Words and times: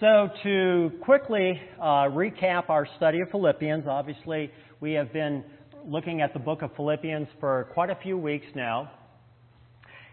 So, 0.00 0.28
to 0.44 0.92
quickly 1.02 1.60
uh, 1.76 2.06
recap 2.14 2.70
our 2.70 2.86
study 2.98 3.20
of 3.20 3.30
Philippians, 3.30 3.88
obviously 3.88 4.52
we 4.78 4.92
have 4.92 5.12
been 5.12 5.42
looking 5.84 6.20
at 6.20 6.32
the 6.32 6.38
book 6.38 6.62
of 6.62 6.70
Philippians 6.76 7.26
for 7.40 7.66
quite 7.74 7.90
a 7.90 7.96
few 7.96 8.16
weeks 8.16 8.46
now. 8.54 8.92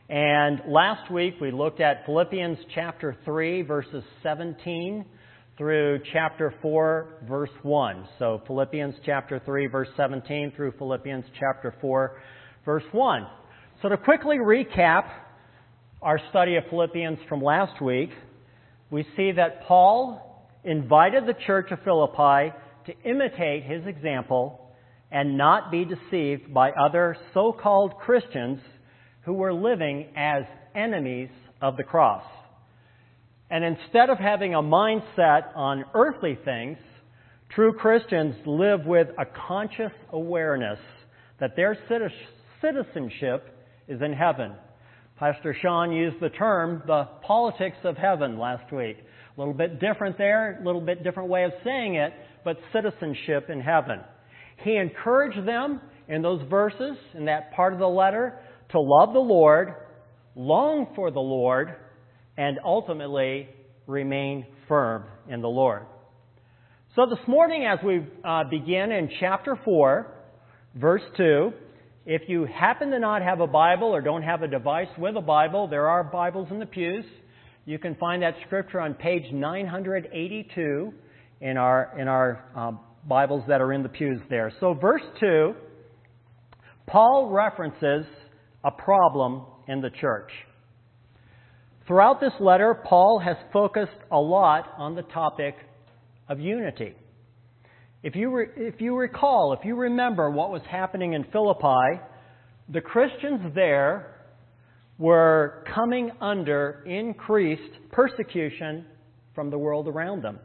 And 0.10 0.60
last 0.68 1.12
week 1.12 1.36
we 1.40 1.52
looked 1.52 1.82
at 1.82 2.04
Philippians 2.08 2.58
chapter 2.74 3.16
3, 3.26 3.62
verses 3.62 4.04
17 4.24 5.06
through 5.56 6.00
chapter 6.12 6.52
4, 6.64 7.20
verse 7.30 7.52
1. 7.62 8.08
So, 8.18 8.42
Philippians 8.48 8.96
chapter 9.06 9.40
3, 9.46 9.68
verse 9.68 9.90
17 9.96 10.54
through 10.56 10.72
Philippians 10.80 11.26
chapter 11.40 11.76
4, 11.80 12.22
verse 12.66 12.84
1. 12.92 13.28
So, 13.84 13.90
to 13.90 13.98
quickly 13.98 14.38
recap 14.38 15.12
our 16.02 16.20
study 16.32 16.56
of 16.56 16.64
Philippians 16.72 17.20
from 17.30 17.44
last 17.44 17.80
week, 17.84 18.10
we 18.96 19.06
see 19.18 19.34
that 19.34 19.64
Paul 19.64 20.48
invited 20.64 21.26
the 21.26 21.36
church 21.46 21.70
of 21.72 21.80
Philippi 21.84 22.56
to 22.86 22.94
imitate 23.04 23.66
his 23.66 23.86
example 23.86 24.72
and 25.12 25.38
not 25.38 25.70
be 25.70 25.84
deceived 25.84 26.54
by 26.54 26.72
other 26.72 27.18
so 27.34 27.52
called 27.52 27.98
Christians 27.98 28.62
who 29.26 29.34
were 29.34 29.54
living 29.54 30.14
as 30.16 30.44
enemies 30.74 31.28
of 31.62 31.76
the 31.76 31.84
cross. 31.84 32.24
And 33.50 33.66
instead 33.66 34.10
of 34.10 34.18
having 34.18 34.54
a 34.54 34.62
mindset 34.62 35.54
on 35.58 35.84
earthly 35.94 36.40
things, 36.46 36.78
true 37.50 37.74
Christians 37.74 38.36
live 38.46 38.86
with 38.86 39.10
a 39.20 39.26
conscious 39.26 39.92
awareness 40.14 40.80
that 41.42 41.58
their 41.58 41.78
citizenship 42.62 43.60
is 43.90 44.02
in 44.02 44.14
heaven. 44.14 44.54
Pastor 45.18 45.56
Sean 45.62 45.94
used 45.94 46.20
the 46.20 46.30
term 46.30 46.84
the 46.88 47.08
politics 47.26 47.78
of 47.86 47.96
heaven 47.96 48.38
last 48.38 48.70
week. 48.74 48.98
A 49.00 49.40
little 49.40 49.54
bit 49.54 49.80
different 49.80 50.18
there, 50.18 50.60
a 50.60 50.66
little 50.66 50.82
bit 50.82 51.06
different 51.06 51.30
way 51.30 51.46
of 51.46 51.52
saying 51.64 51.96
it, 51.96 52.12
but 52.44 52.58
citizenship 52.74 53.50
in 53.50 53.62
heaven. 53.62 54.02
He 54.64 54.76
encouraged 54.76 55.48
them 55.48 55.80
in 56.10 56.22
those 56.22 56.42
verses, 56.50 56.98
in 57.14 57.26
that 57.26 57.54
part 57.54 57.72
of 57.72 57.80
the 57.80 57.88
letter, 57.88 58.40
to 58.72 58.80
love 58.80 59.14
the 59.14 59.20
Lord, 59.20 59.76
long 60.36 60.88
for 60.96 61.12
the 61.12 61.20
Lord, 61.22 61.76
and 62.38 62.60
ultimately 62.66 63.48
remain 63.88 64.46
firm 64.68 65.06
in 65.30 65.42
the 65.42 65.48
Lord. 65.48 65.84
So 66.98 67.06
this 67.10 67.26
morning, 67.26 67.66
as 67.66 67.80
we 67.86 68.06
uh, 68.26 68.44
begin 68.50 68.92
in 68.92 69.10
chapter 69.22 69.58
4, 69.64 70.08
verse 70.76 71.04
2, 71.16 71.54
if 72.06 72.22
you 72.28 72.46
happen 72.46 72.92
to 72.92 73.00
not 73.00 73.24
have 73.24 73.40
a 73.40 73.48
Bible 73.48 73.88
or 73.88 74.00
don't 74.00 74.22
have 74.22 74.44
a 74.44 74.48
device 74.48 74.90
with 74.98 75.18
a 75.18 75.22
Bible, 75.22 75.68
there 75.68 75.88
are 75.88 76.04
Bibles 76.04 76.48
in 76.52 76.60
the 76.60 76.66
pews. 76.66 77.04
You 77.66 77.80
can 77.80 77.96
find 77.96 78.22
that 78.22 78.36
scripture 78.46 78.80
on 78.80 78.94
page 78.94 79.32
982 79.34 80.94
in 81.42 81.58
our, 81.58 81.98
in 81.98 82.08
our 82.08 82.46
um, 82.56 82.80
Bibles 83.08 83.44
that 83.48 83.60
are 83.60 83.74
in 83.74 83.82
the 83.82 83.90
pews 83.90 84.20
there. 84.30 84.54
So, 84.60 84.76
verse 84.76 85.02
2, 85.20 85.56
Paul 86.86 87.32
references 87.32 88.06
a 88.64 88.70
problem 88.70 89.42
in 89.68 89.82
the 89.82 89.90
church. 89.90 90.30
Throughout 91.88 92.20
this 92.20 92.34
letter, 92.40 92.80
Paul 92.86 93.20
has 93.20 93.36
focused 93.52 93.98
a 94.12 94.20
lot 94.20 94.74
on 94.78 94.94
the 94.94 95.04
topic 95.04 95.56
of 96.30 96.40
unity. 96.40 96.94
If 98.06 98.16
you, 98.16 98.30
re- 98.30 98.50
if 98.56 98.82
you 98.82 98.96
recall, 98.96 99.58
if 99.60 99.66
you 99.66 99.76
remember 99.76 100.30
what 100.30 100.52
was 100.52 100.62
happening 100.70 101.14
in 101.14 101.24
Philippi, 101.32 102.00
the 102.70 102.80
Christians 102.80 103.52
there 103.56 104.28
were 105.00 105.66
coming 105.74 106.12
under 106.22 106.84
increased 106.86 107.74
persecution 107.92 108.86
from 109.34 109.50
the 109.50 109.58
world 109.58 109.88
around 109.88 110.24
them. 110.24 110.40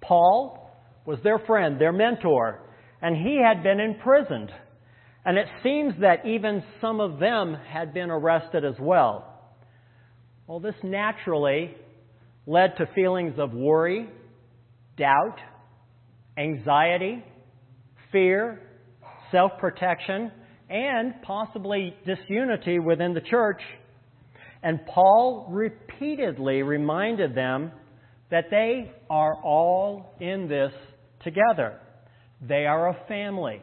Paul 0.00 0.68
was 1.06 1.20
their 1.22 1.38
friend, 1.38 1.80
their 1.80 1.92
mentor, 1.92 2.60
and 3.00 3.16
he 3.16 3.40
had 3.40 3.62
been 3.62 3.78
imprisoned. 3.78 4.50
And 5.24 5.38
it 5.38 5.46
seems 5.62 5.94
that 6.00 6.26
even 6.26 6.60
some 6.80 6.98
of 6.98 7.20
them 7.20 7.56
had 7.72 7.94
been 7.94 8.10
arrested 8.10 8.64
as 8.64 8.74
well. 8.80 9.52
Well, 10.48 10.58
this 10.58 10.74
naturally 10.82 11.72
led 12.48 12.76
to 12.78 12.86
feelings 12.96 13.34
of 13.38 13.52
worry, 13.52 14.08
doubt, 14.96 15.38
anxiety, 16.40 17.22
fear, 18.10 18.60
self 19.30 19.52
protection, 19.58 20.32
and 20.68 21.14
possibly 21.22 21.94
disunity 22.06 22.78
within 22.78 23.12
the 23.12 23.20
church. 23.20 23.60
And 24.62 24.84
Paul 24.86 25.48
repeatedly 25.50 26.62
reminded 26.62 27.34
them 27.34 27.72
that 28.30 28.46
they 28.50 28.92
are 29.08 29.34
all 29.42 30.14
in 30.20 30.48
this 30.48 30.72
together. 31.24 31.78
They 32.46 32.66
are 32.66 32.88
a 32.88 32.96
family. 33.08 33.62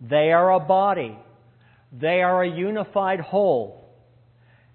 They 0.00 0.32
are 0.32 0.52
a 0.52 0.60
body. 0.60 1.18
They 1.92 2.20
are 2.22 2.42
a 2.42 2.50
unified 2.50 3.20
whole. 3.20 3.94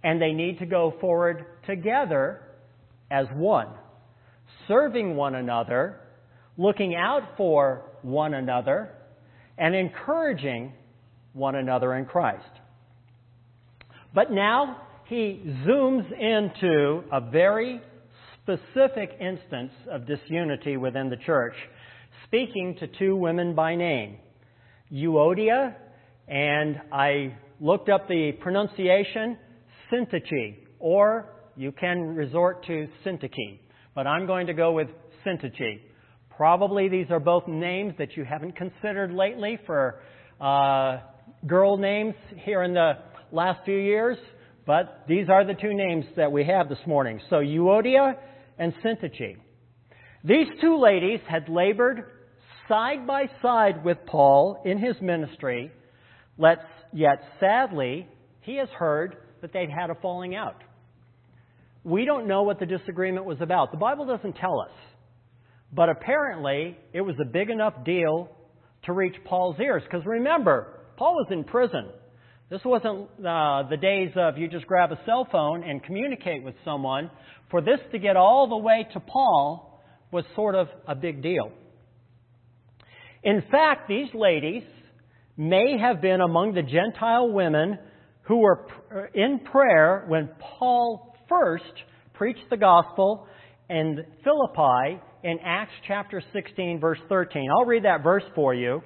And 0.03 0.21
they 0.21 0.31
need 0.31 0.59
to 0.59 0.65
go 0.65 0.93
forward 0.99 1.45
together 1.67 2.41
as 3.11 3.27
one, 3.35 3.67
serving 4.67 5.15
one 5.15 5.35
another 5.35 5.99
looking 6.57 6.95
out 6.95 7.23
for 7.37 7.83
one 8.01 8.33
another, 8.33 8.91
and 9.57 9.75
encouraging 9.75 10.73
one 11.33 11.55
another 11.55 11.95
in 11.95 12.05
Christ. 12.05 12.43
But 14.13 14.31
now 14.31 14.81
he 15.05 15.41
zooms 15.65 16.11
into 16.11 17.03
a 17.11 17.21
very 17.21 17.81
specific 18.41 19.11
instance 19.19 19.71
of 19.89 20.07
disunity 20.07 20.77
within 20.77 21.09
the 21.09 21.17
church, 21.17 21.53
speaking 22.25 22.75
to 22.79 22.87
two 22.87 23.15
women 23.15 23.53
by 23.53 23.75
name, 23.75 24.17
Euodia, 24.91 25.75
and 26.27 26.81
I 26.91 27.35
looked 27.59 27.89
up 27.89 28.07
the 28.07 28.31
pronunciation, 28.41 29.37
Syntyche, 29.91 30.57
or 30.79 31.29
you 31.55 31.71
can 31.71 32.15
resort 32.15 32.65
to 32.65 32.87
Syntyche, 33.05 33.59
but 33.93 34.07
I'm 34.07 34.25
going 34.25 34.47
to 34.47 34.53
go 34.53 34.71
with 34.71 34.87
Syntyche. 35.25 35.81
Probably 36.41 36.89
these 36.89 37.05
are 37.11 37.19
both 37.19 37.47
names 37.47 37.93
that 37.99 38.17
you 38.17 38.25
haven't 38.25 38.55
considered 38.55 39.13
lately 39.13 39.59
for 39.67 40.01
uh, 40.43 40.97
girl 41.45 41.77
names 41.77 42.15
here 42.35 42.63
in 42.63 42.73
the 42.73 42.93
last 43.31 43.63
few 43.63 43.77
years, 43.77 44.17
but 44.65 45.03
these 45.07 45.29
are 45.29 45.45
the 45.45 45.53
two 45.53 45.75
names 45.75 46.03
that 46.17 46.31
we 46.31 46.43
have 46.45 46.67
this 46.67 46.79
morning. 46.87 47.21
So 47.29 47.35
Euodia 47.35 48.15
and 48.57 48.73
Syntyche. 48.83 49.37
These 50.23 50.47
two 50.59 50.81
ladies 50.81 51.19
had 51.29 51.47
labored 51.47 52.05
side 52.67 53.05
by 53.05 53.29
side 53.43 53.85
with 53.85 53.99
Paul 54.07 54.63
in 54.65 54.79
his 54.79 54.95
ministry, 54.99 55.71
yet 56.91 57.23
sadly, 57.39 58.07
he 58.39 58.55
has 58.55 58.69
heard 58.69 59.17
that 59.41 59.53
they'd 59.53 59.69
had 59.69 59.91
a 59.91 59.95
falling 60.01 60.33
out. 60.33 60.63
We 61.83 62.03
don't 62.03 62.27
know 62.27 62.41
what 62.41 62.59
the 62.59 62.65
disagreement 62.65 63.27
was 63.27 63.41
about. 63.41 63.69
The 63.69 63.77
Bible 63.77 64.07
doesn't 64.07 64.33
tell 64.37 64.59
us. 64.59 64.71
But 65.73 65.89
apparently, 65.89 66.77
it 66.93 67.01
was 67.01 67.15
a 67.21 67.25
big 67.25 67.49
enough 67.49 67.83
deal 67.85 68.29
to 68.83 68.93
reach 68.93 69.15
Paul's 69.25 69.59
ears. 69.59 69.83
Because 69.83 70.05
remember, 70.05 70.79
Paul 70.97 71.13
was 71.13 71.27
in 71.31 71.43
prison. 71.43 71.89
This 72.49 72.61
wasn't 72.65 73.07
uh, 73.25 73.63
the 73.69 73.77
days 73.81 74.11
of 74.17 74.37
you 74.37 74.49
just 74.49 74.67
grab 74.67 74.91
a 74.91 74.99
cell 75.05 75.25
phone 75.31 75.63
and 75.63 75.81
communicate 75.81 76.43
with 76.43 76.55
someone. 76.65 77.09
For 77.49 77.61
this 77.61 77.79
to 77.93 77.99
get 77.99 78.17
all 78.17 78.49
the 78.49 78.57
way 78.57 78.85
to 78.93 78.99
Paul 78.99 79.81
was 80.11 80.25
sort 80.35 80.55
of 80.55 80.67
a 80.87 80.95
big 80.95 81.21
deal. 81.21 81.51
In 83.23 83.41
fact, 83.49 83.87
these 83.87 84.09
ladies 84.13 84.63
may 85.37 85.77
have 85.79 86.01
been 86.01 86.19
among 86.19 86.53
the 86.53 86.61
Gentile 86.61 87.31
women 87.31 87.79
who 88.23 88.37
were 88.37 88.67
in 89.13 89.39
prayer 89.39 90.03
when 90.07 90.29
Paul 90.39 91.15
first 91.29 91.73
preached 92.13 92.49
the 92.49 92.57
gospel 92.57 93.27
in 93.69 94.03
Philippi 94.23 95.01
in 95.23 95.37
Acts 95.43 95.73
chapter 95.87 96.21
16, 96.33 96.79
verse 96.79 96.99
13. 97.09 97.49
I'll 97.51 97.65
read 97.65 97.85
that 97.85 98.03
verse 98.03 98.23
for 98.35 98.53
you. 98.53 98.81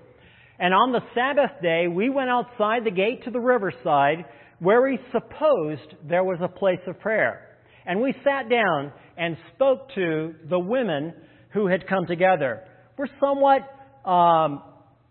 And 0.60 0.74
on 0.74 0.92
the 0.92 1.02
Sabbath 1.14 1.62
day, 1.62 1.88
we 1.88 2.10
went 2.10 2.30
outside 2.30 2.86
the 2.86 2.92
gate 2.92 3.24
to 3.26 3.32
the 3.32 3.40
riverside 3.40 4.26
where 4.60 4.82
we 4.82 5.00
supposed 5.12 5.96
there 6.08 6.24
was 6.24 6.40
a 6.42 6.48
place 6.48 6.80
of 6.88 7.00
prayer. 7.00 7.58
And 7.86 8.02
we 8.02 8.14
sat 8.24 8.50
down 8.50 8.92
and 9.18 9.38
spoke 9.54 9.90
to 9.96 10.34
the 10.50 10.60
women 10.60 11.14
who 11.54 11.68
had 11.68 11.88
come 11.88 12.06
together. 12.06 12.64
We're 12.98 13.08
somewhat 13.20 13.62
um, 14.10 14.64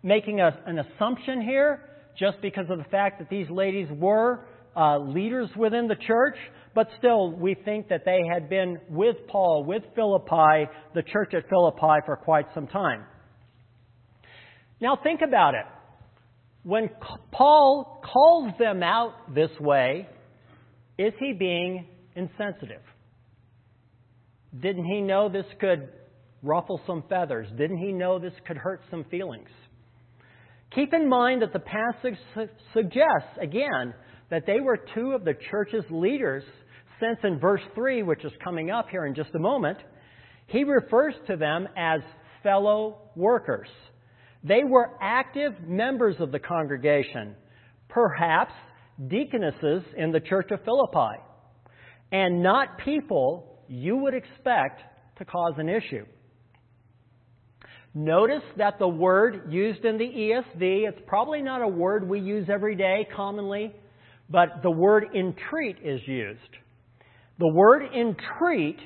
making 0.03 0.41
a, 0.41 0.57
an 0.65 0.79
assumption 0.79 1.41
here 1.41 1.81
just 2.17 2.41
because 2.41 2.65
of 2.69 2.77
the 2.77 2.85
fact 2.85 3.19
that 3.19 3.29
these 3.29 3.49
ladies 3.49 3.87
were 3.91 4.45
uh, 4.75 4.99
leaders 4.99 5.49
within 5.55 5.87
the 5.87 5.95
church, 5.95 6.37
but 6.75 6.89
still, 6.97 7.31
we 7.31 7.55
think 7.55 7.87
that 7.87 8.03
they 8.03 8.19
had 8.31 8.49
been 8.49 8.79
with 8.89 9.15
Paul, 9.29 9.63
with 9.63 9.81
Philippi, 9.95 10.69
the 10.93 11.01
church 11.03 11.33
at 11.33 11.47
Philippi, 11.49 12.05
for 12.05 12.17
quite 12.17 12.47
some 12.53 12.67
time. 12.67 13.05
Now, 14.81 14.99
think 15.01 15.21
about 15.25 15.55
it. 15.55 15.65
When 16.63 16.89
Paul 17.31 18.01
calls 18.03 18.51
them 18.59 18.83
out 18.83 19.33
this 19.33 19.51
way, 19.59 20.07
is 20.97 21.13
he 21.17 21.31
being 21.31 21.87
insensitive? 22.15 22.81
Didn't 24.59 24.85
he 24.85 24.99
know 24.99 25.29
this 25.29 25.45
could 25.61 25.89
ruffle 26.43 26.81
some 26.85 27.03
feathers? 27.07 27.47
Didn't 27.57 27.77
he 27.77 27.93
know 27.93 28.19
this 28.19 28.33
could 28.45 28.57
hurt 28.57 28.81
some 28.91 29.05
feelings? 29.05 29.49
Keep 30.73 30.93
in 30.93 31.07
mind 31.07 31.41
that 31.41 31.53
the 31.53 31.59
passage 31.59 32.19
su- 32.33 32.49
suggests, 32.73 33.37
again, 33.39 33.93
that 34.29 34.45
they 34.45 34.59
were 34.59 34.79
two 34.93 35.11
of 35.11 35.23
the 35.23 35.35
church's 35.51 35.85
leaders, 35.89 36.43
since 36.99 37.19
in 37.23 37.39
verse 37.39 37.61
3, 37.75 38.03
which 38.03 38.23
is 38.23 38.31
coming 38.43 38.71
up 38.71 38.89
here 38.89 39.05
in 39.05 39.13
just 39.13 39.29
a 39.35 39.39
moment, 39.39 39.77
he 40.47 40.63
refers 40.63 41.13
to 41.27 41.35
them 41.35 41.67
as 41.77 42.01
fellow 42.43 42.99
workers. 43.15 43.67
They 44.43 44.63
were 44.63 44.91
active 45.01 45.53
members 45.67 46.15
of 46.19 46.31
the 46.31 46.39
congregation, 46.39 47.35
perhaps 47.89 48.53
deaconesses 49.07 49.83
in 49.97 50.11
the 50.11 50.19
church 50.19 50.51
of 50.51 50.63
Philippi, 50.63 51.19
and 52.11 52.43
not 52.43 52.77
people 52.79 53.59
you 53.67 53.97
would 53.97 54.13
expect 54.13 54.81
to 55.17 55.25
cause 55.25 55.53
an 55.57 55.69
issue. 55.69 56.05
Notice 57.93 58.43
that 58.57 58.77
the 58.77 58.87
word 58.87 59.51
used 59.51 59.85
in 59.85 59.97
the 59.97 60.03
ESV, 60.03 60.87
it's 60.87 61.01
probably 61.07 61.41
not 61.41 61.61
a 61.61 61.67
word 61.67 62.07
we 62.07 62.19
use 62.19 62.47
every 62.51 62.75
day 62.75 63.07
commonly, 63.15 63.73
but 64.29 64.61
the 64.63 64.71
word 64.71 65.05
entreat 65.15 65.77
is 65.83 66.01
used. 66.07 66.39
The 67.37 67.51
word 67.53 67.83
entreat 67.93 68.79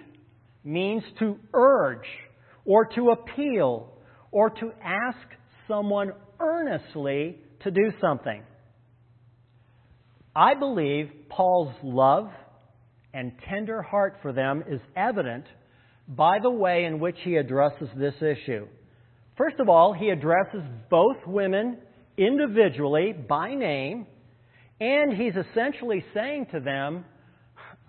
means 0.63 1.03
to 1.19 1.37
urge 1.53 2.07
or 2.65 2.85
to 2.85 3.11
appeal 3.11 3.93
or 4.31 4.49
to 4.49 4.71
ask 4.83 5.17
someone 5.67 6.11
earnestly 6.39 7.37
to 7.63 7.71
do 7.71 7.91
something. 8.01 8.43
I 10.35 10.55
believe 10.55 11.09
Paul's 11.29 11.75
love 11.83 12.29
and 13.13 13.31
tender 13.49 13.81
heart 13.81 14.17
for 14.21 14.31
them 14.31 14.63
is 14.69 14.79
evident 14.95 15.45
by 16.07 16.39
the 16.41 16.49
way 16.49 16.85
in 16.85 16.99
which 16.99 17.17
he 17.23 17.35
addresses 17.35 17.89
this 17.95 18.15
issue. 18.15 18.67
First 19.37 19.59
of 19.59 19.69
all, 19.69 19.93
he 19.93 20.09
addresses 20.09 20.61
both 20.89 21.17
women 21.25 21.77
individually 22.17 23.13
by 23.13 23.53
name, 23.53 24.05
and 24.79 25.13
he's 25.13 25.33
essentially 25.35 26.03
saying 26.13 26.47
to 26.51 26.59
them, 26.59 27.05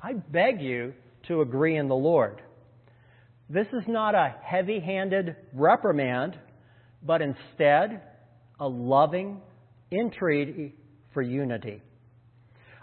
I 0.02 0.14
beg 0.14 0.60
you 0.60 0.92
to 1.28 1.42
agree 1.42 1.76
in 1.76 1.88
the 1.88 1.94
Lord. 1.94 2.40
This 3.48 3.66
is 3.72 3.84
not 3.86 4.14
a 4.14 4.34
heavy 4.42 4.80
handed 4.80 5.36
reprimand, 5.52 6.38
but 7.02 7.20
instead 7.22 8.02
a 8.58 8.68
loving 8.68 9.40
entreaty 9.92 10.74
for 11.12 11.22
unity. 11.22 11.82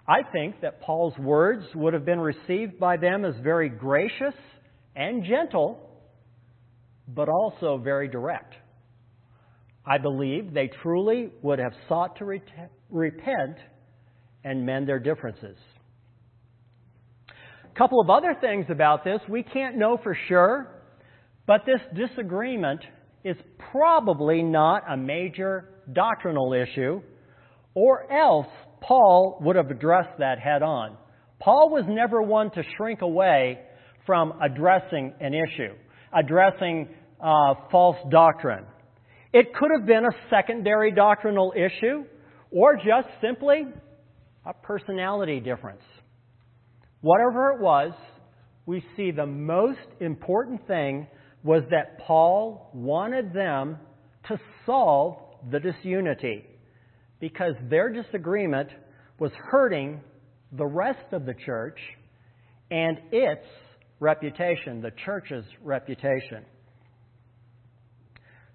I 0.08 0.24
think 0.32 0.62
that 0.62 0.82
Paul's 0.82 1.18
words 1.18 1.66
would 1.76 1.94
have 1.94 2.06
been 2.06 2.20
received 2.20 2.80
by 2.80 2.98
them 2.98 3.26
as 3.26 3.36
very 3.44 3.70
gracious 3.70 4.34
and 4.96 5.24
gentle 5.24 5.88
but 7.08 7.30
also 7.30 7.78
very 7.78 8.08
direct. 8.08 8.54
I 9.86 9.98
believe 9.98 10.54
they 10.54 10.70
truly 10.82 11.30
would 11.42 11.60
have 11.60 11.72
sought 11.88 12.18
to 12.18 12.26
repent 12.90 13.58
and 14.48 14.66
mend 14.66 14.88
their 14.88 15.00
differences. 15.00 15.58
A 17.30 17.78
couple 17.78 18.00
of 18.00 18.10
other 18.10 18.36
things 18.40 18.66
about 18.70 19.04
this 19.04 19.20
we 19.28 19.44
can't 19.44 19.76
know 19.76 19.98
for 20.02 20.18
sure, 20.28 20.68
but 21.46 21.62
this 21.66 21.82
disagreement 21.96 22.82
is 23.24 23.36
probably 23.72 24.42
not 24.42 24.84
a 24.90 24.96
major 24.96 25.70
doctrinal 25.92 26.54
issue, 26.54 27.02
or 27.74 28.12
else 28.12 28.48
Paul 28.82 29.40
would 29.42 29.56
have 29.56 29.70
addressed 29.70 30.18
that 30.20 30.40
head 30.40 30.64
on. 30.64 30.98
Paul 31.40 31.70
was 31.70 31.84
never 31.88 32.22
one 32.22 32.50
to 32.52 32.64
shrink 32.78 33.02
away 33.02 33.60
from 34.06 34.34
addressing 34.42 35.14
an 35.20 35.34
issue 35.34 35.74
addressing 36.18 36.88
uh, 37.22 37.54
false 37.70 37.98
doctrine. 38.10 38.66
It 39.34 39.54
could 39.54 39.72
have 39.78 39.86
been 39.86 40.06
a 40.06 40.30
secondary 40.30 40.92
doctrinal 40.92 41.54
issue 41.56 42.06
or 42.52 42.76
just 42.76 43.10
simply 43.22 43.66
a 44.48 44.54
personality 44.54 45.42
difference. 45.42 45.84
Whatever 47.02 47.52
it 47.52 47.60
was, 47.60 47.92
we 48.66 48.84
see 48.96 49.12
the 49.12 49.26
most 49.26 49.80
important 50.00 50.66
thing 50.68 51.08
was 51.44 51.64
that 51.70 52.00
Paul 52.00 52.70
wanted 52.74 53.34
them 53.34 53.78
to 54.30 54.40
solve 54.66 55.18
the 55.52 55.60
disunity 55.60 56.46
because 57.20 57.54
their 57.70 57.92
disagreement 57.92 58.70
was 59.20 59.32
hurting 59.52 60.00
the 60.54 60.66
rest 60.66 61.12
of 61.12 61.26
the 61.26 61.36
church 61.46 61.80
and 62.72 62.98
its 63.12 63.46
reputation, 64.00 64.82
the 64.82 64.92
church's 65.06 65.46
reputation. 65.62 66.46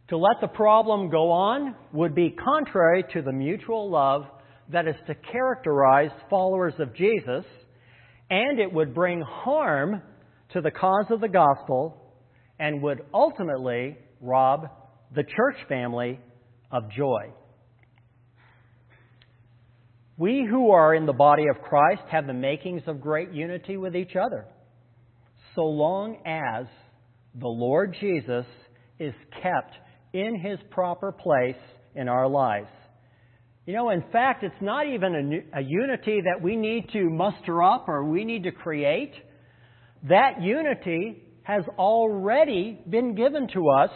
To 0.08 0.16
let 0.18 0.40
the 0.40 0.48
problem 0.48 1.10
go 1.10 1.30
on 1.30 1.74
would 1.92 2.14
be 2.14 2.30
contrary 2.30 3.04
to 3.12 3.22
the 3.22 3.32
mutual 3.32 3.90
love 3.90 4.24
that 4.70 4.86
is 4.86 4.94
to 5.06 5.14
characterize 5.14 6.10
followers 6.30 6.74
of 6.78 6.94
Jesus, 6.94 7.44
and 8.30 8.58
it 8.58 8.72
would 8.72 8.94
bring 8.94 9.22
harm 9.22 10.02
to 10.52 10.60
the 10.60 10.70
cause 10.70 11.06
of 11.10 11.20
the 11.20 11.28
gospel 11.28 11.96
and 12.58 12.82
would 12.82 13.00
ultimately 13.12 13.96
rob 14.20 14.68
the 15.14 15.24
church 15.24 15.56
family 15.68 16.20
of 16.70 16.90
joy. 16.90 17.32
We 20.16 20.46
who 20.48 20.70
are 20.70 20.94
in 20.94 21.06
the 21.06 21.12
body 21.12 21.44
of 21.48 21.62
Christ 21.62 22.02
have 22.10 22.26
the 22.26 22.34
makings 22.34 22.82
of 22.86 23.00
great 23.00 23.32
unity 23.32 23.76
with 23.76 23.96
each 23.96 24.14
other 24.14 24.46
so 25.54 25.62
long 25.62 26.16
as 26.24 26.66
the 27.34 27.48
Lord 27.48 27.96
Jesus 28.00 28.46
is 28.98 29.14
kept 29.42 29.74
in 30.12 30.38
his 30.38 30.58
proper 30.70 31.12
place 31.12 31.60
in 31.94 32.08
our 32.08 32.28
lives. 32.28 32.68
You 33.64 33.74
know, 33.74 33.90
in 33.90 34.02
fact, 34.10 34.42
it's 34.42 34.54
not 34.60 34.88
even 34.88 35.44
a, 35.54 35.60
a, 35.60 35.62
unity 35.62 36.20
that 36.24 36.42
we 36.42 36.56
need 36.56 36.88
to 36.94 37.08
muster 37.08 37.62
up 37.62 37.88
or 37.88 38.04
we 38.04 38.24
need 38.24 38.42
to 38.42 38.50
create. 38.50 39.12
That 40.08 40.42
unity 40.42 41.22
has 41.44 41.62
already 41.78 42.80
been 42.88 43.14
given 43.14 43.46
to 43.54 43.68
us. 43.68 43.90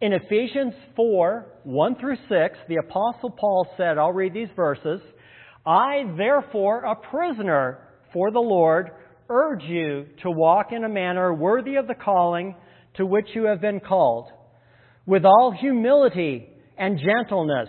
In 0.00 0.12
Ephesians 0.12 0.74
4 0.96 1.46
1 1.62 1.96
through 2.00 2.16
6, 2.28 2.58
the 2.68 2.76
Apostle 2.76 3.30
Paul 3.30 3.68
said, 3.76 3.98
I'll 3.98 4.12
read 4.12 4.34
these 4.34 4.48
verses 4.56 5.00
I, 5.64 6.02
therefore, 6.16 6.84
a 6.84 6.96
prisoner 6.96 7.88
for 8.12 8.32
the 8.32 8.40
Lord, 8.40 8.90
urge 9.28 9.62
you 9.62 10.06
to 10.22 10.30
walk 10.30 10.72
in 10.72 10.82
a 10.82 10.88
manner 10.88 11.32
worthy 11.32 11.76
of 11.76 11.86
the 11.86 11.94
calling 11.94 12.56
to 12.96 13.06
which 13.06 13.28
you 13.34 13.44
have 13.44 13.60
been 13.60 13.78
called, 13.78 14.28
with 15.06 15.24
all 15.24 15.54
humility 15.58 16.48
and 16.76 16.98
gentleness, 16.98 17.68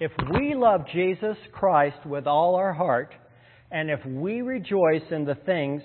If 0.00 0.12
we 0.32 0.54
love 0.54 0.82
Jesus 0.92 1.36
Christ 1.50 2.06
with 2.06 2.28
all 2.28 2.54
our 2.54 2.72
heart, 2.72 3.12
and 3.72 3.90
if 3.90 3.98
we 4.06 4.42
rejoice 4.42 5.02
in 5.10 5.24
the 5.24 5.34
things 5.34 5.82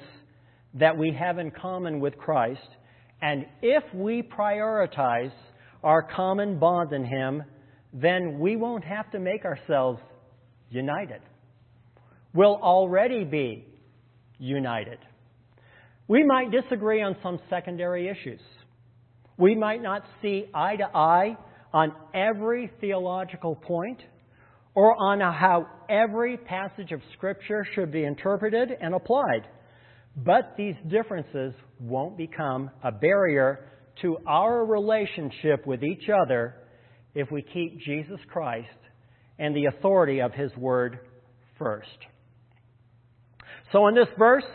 that 0.76 0.96
we 0.96 1.18
have 1.20 1.40
in 1.40 1.50
common 1.50 2.00
with 2.00 2.16
Christ, 2.20 2.68
and 3.24 3.48
if 3.64 3.84
we 3.92 4.22
prioritize 4.22 5.32
our 5.84 6.04
common 6.04 6.60
bond 6.60 6.94
in 6.94 7.06
Him, 7.06 7.42
then 7.92 8.38
we 8.38 8.56
won't 8.56 8.84
have 8.84 9.10
to 9.14 9.20
make 9.20 9.46
ourselves 9.46 10.00
united. 10.70 11.22
We'll 12.36 12.60
already 12.62 13.24
be 13.24 13.66
united. 14.38 15.00
We 16.08 16.24
might 16.24 16.52
disagree 16.52 17.02
on 17.02 17.16
some 17.24 17.40
secondary 17.50 18.10
issues. 18.10 18.42
We 19.38 19.56
might 19.56 19.82
not 19.82 20.04
see 20.22 20.46
eye 20.54 20.76
to 20.76 20.96
eye 20.96 21.36
on 21.74 21.92
every 22.14 22.72
theological 22.80 23.56
point 23.56 24.00
or 24.76 24.96
on 24.96 25.20
how 25.20 25.68
every 25.90 26.38
passage 26.38 26.92
of 26.92 27.02
Scripture 27.18 27.66
should 27.76 27.92
be 27.92 28.04
interpreted 28.04 28.70
and 28.80 28.94
applied. 28.94 29.48
But 30.16 30.54
these 30.58 30.76
differences 30.90 31.54
won't 31.80 32.18
become 32.18 32.70
a 32.84 32.92
barrier 32.92 33.68
to 34.02 34.18
our 34.28 34.66
relationship 34.66 35.66
with 35.66 35.84
each 35.84 36.10
other 36.10 36.56
if 37.16 37.32
we 37.32 37.42
keep 37.42 37.80
Jesus 37.82 38.20
Christ 38.28 38.68
and 39.40 39.56
the 39.56 39.66
authority 39.66 40.22
of 40.22 40.34
His 40.34 40.56
Word 40.56 41.00
first. 41.58 41.88
So 43.72 43.88
in 43.88 43.96
this 43.96 44.10
verse, 44.18 44.46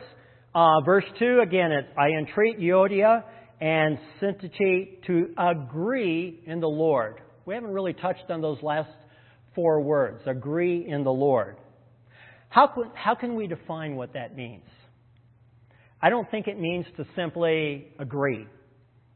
Uh, 0.55 0.81
verse 0.85 1.05
2, 1.19 1.41
again, 1.41 1.71
I 1.97 2.09
entreat 2.19 2.59
Euodia 2.59 3.23
and 3.61 3.99
Syntyche 4.21 5.05
to 5.07 5.35
agree 5.37 6.41
in 6.47 6.61
the 6.61 6.69
Lord. 6.69 7.21
We 7.45 7.55
haven't 7.55 7.73
really 7.73 7.95
touched 7.95 8.31
on 8.31 8.41
those 8.41 8.63
last 8.63 8.91
four 9.55 9.81
words 9.81 10.23
agree 10.27 10.87
in 10.89 11.03
the 11.03 11.11
Lord. 11.11 11.57
How, 12.49 12.73
how 12.95 13.15
can 13.15 13.35
we 13.35 13.47
define 13.47 13.97
what 13.97 14.15
that 14.15 14.37
means? 14.37 14.65
I 16.01 16.11
don't 16.11 16.31
think 16.31 16.47
it 16.47 16.59
means 16.59 16.87
to 16.97 17.05
simply 17.17 17.89
agree. 17.99 18.47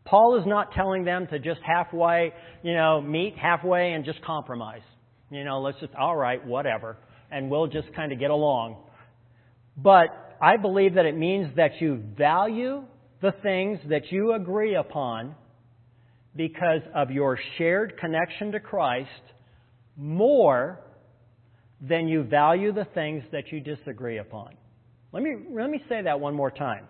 Paul 0.04 0.38
is 0.40 0.46
not 0.46 0.72
telling 0.72 1.04
them 1.04 1.28
to 1.28 1.38
just 1.38 1.60
halfway, 1.64 2.32
you 2.62 2.74
know, 2.74 3.00
meet 3.00 3.36
halfway 3.38 3.92
and 3.92 4.04
just 4.04 4.20
compromise. 4.22 4.82
You 5.30 5.44
know, 5.44 5.60
let's 5.60 5.78
just, 5.78 5.94
all 5.94 6.16
right, 6.16 6.44
whatever, 6.44 6.96
and 7.30 7.48
we'll 7.48 7.68
just 7.68 7.94
kind 7.94 8.12
of 8.12 8.18
get 8.18 8.30
along. 8.30 8.82
But 9.76 10.36
I 10.42 10.56
believe 10.56 10.94
that 10.94 11.06
it 11.06 11.16
means 11.16 11.54
that 11.56 11.80
you 11.80 12.02
value 12.18 12.82
the 13.22 13.32
things 13.42 13.78
that 13.88 14.10
you 14.10 14.34
agree 14.34 14.74
upon 14.74 15.34
because 16.34 16.82
of 16.94 17.10
your 17.10 17.38
shared 17.56 17.96
connection 17.98 18.52
to 18.52 18.60
Christ 18.60 19.10
more 19.96 20.80
than 21.80 22.08
you 22.08 22.24
value 22.24 22.72
the 22.72 22.86
things 22.94 23.22
that 23.32 23.52
you 23.52 23.60
disagree 23.60 24.18
upon. 24.18 24.54
Let 25.12 25.22
me, 25.22 25.34
let 25.50 25.70
me 25.70 25.82
say 25.88 26.02
that 26.02 26.20
one 26.20 26.34
more 26.34 26.50
time. 26.50 26.88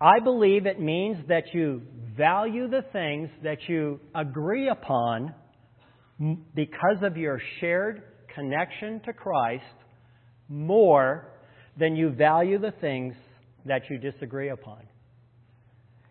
I 0.00 0.20
believe 0.20 0.66
it 0.66 0.80
means 0.80 1.16
that 1.28 1.54
you 1.54 1.82
value 2.16 2.68
the 2.68 2.84
things 2.92 3.30
that 3.42 3.58
you 3.68 4.00
agree 4.14 4.68
upon 4.68 5.34
because 6.54 7.02
of 7.02 7.16
your 7.16 7.40
shared 7.60 8.02
connection 8.34 9.00
to 9.06 9.12
Christ 9.12 9.64
more 10.48 11.32
than 11.78 11.96
you 11.96 12.10
value 12.10 12.58
the 12.58 12.72
things 12.80 13.14
that 13.64 13.82
you 13.88 13.98
disagree 13.98 14.50
upon. 14.50 14.87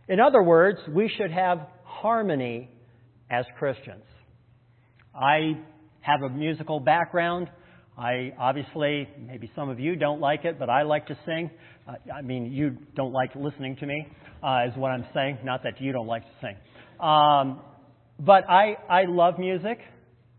In 0.08 0.20
other 0.22 0.42
words, 0.42 0.80
we 0.88 1.12
should 1.18 1.32
have 1.32 1.68
harmony 1.84 2.70
as 3.30 3.46
Christians. 3.58 4.04
I 5.14 5.58
have 6.00 6.22
a 6.22 6.30
musical 6.30 6.80
background. 6.80 7.50
I 7.98 8.32
obviously, 8.40 9.10
maybe 9.20 9.52
some 9.56 9.70
of 9.70 9.80
you 9.80 9.96
don't 9.96 10.22
like 10.22 10.46
it, 10.46 10.60
but 10.60 10.70
I 10.70 10.84
like 10.84 11.08
to 11.08 11.18
sing. 11.26 11.50
Uh, 11.88 11.94
I 12.14 12.22
mean, 12.22 12.54
you 12.54 12.78
don't 12.96 13.12
like 13.12 13.36
listening 13.36 13.76
to 13.78 13.86
me, 13.86 14.08
uh, 14.42 14.68
is 14.70 14.78
what 14.78 14.92
I'm 14.92 15.06
saying. 15.14 15.40
Not 15.44 15.64
that 15.64 15.82
you 15.82 15.92
don't 15.92 16.08
like 16.08 16.24
to 16.24 16.32
sing. 16.42 16.56
Um, 17.06 17.60
but 18.20 18.50
I, 18.50 18.78
I 18.90 19.06
love 19.08 19.38
music, 19.40 19.80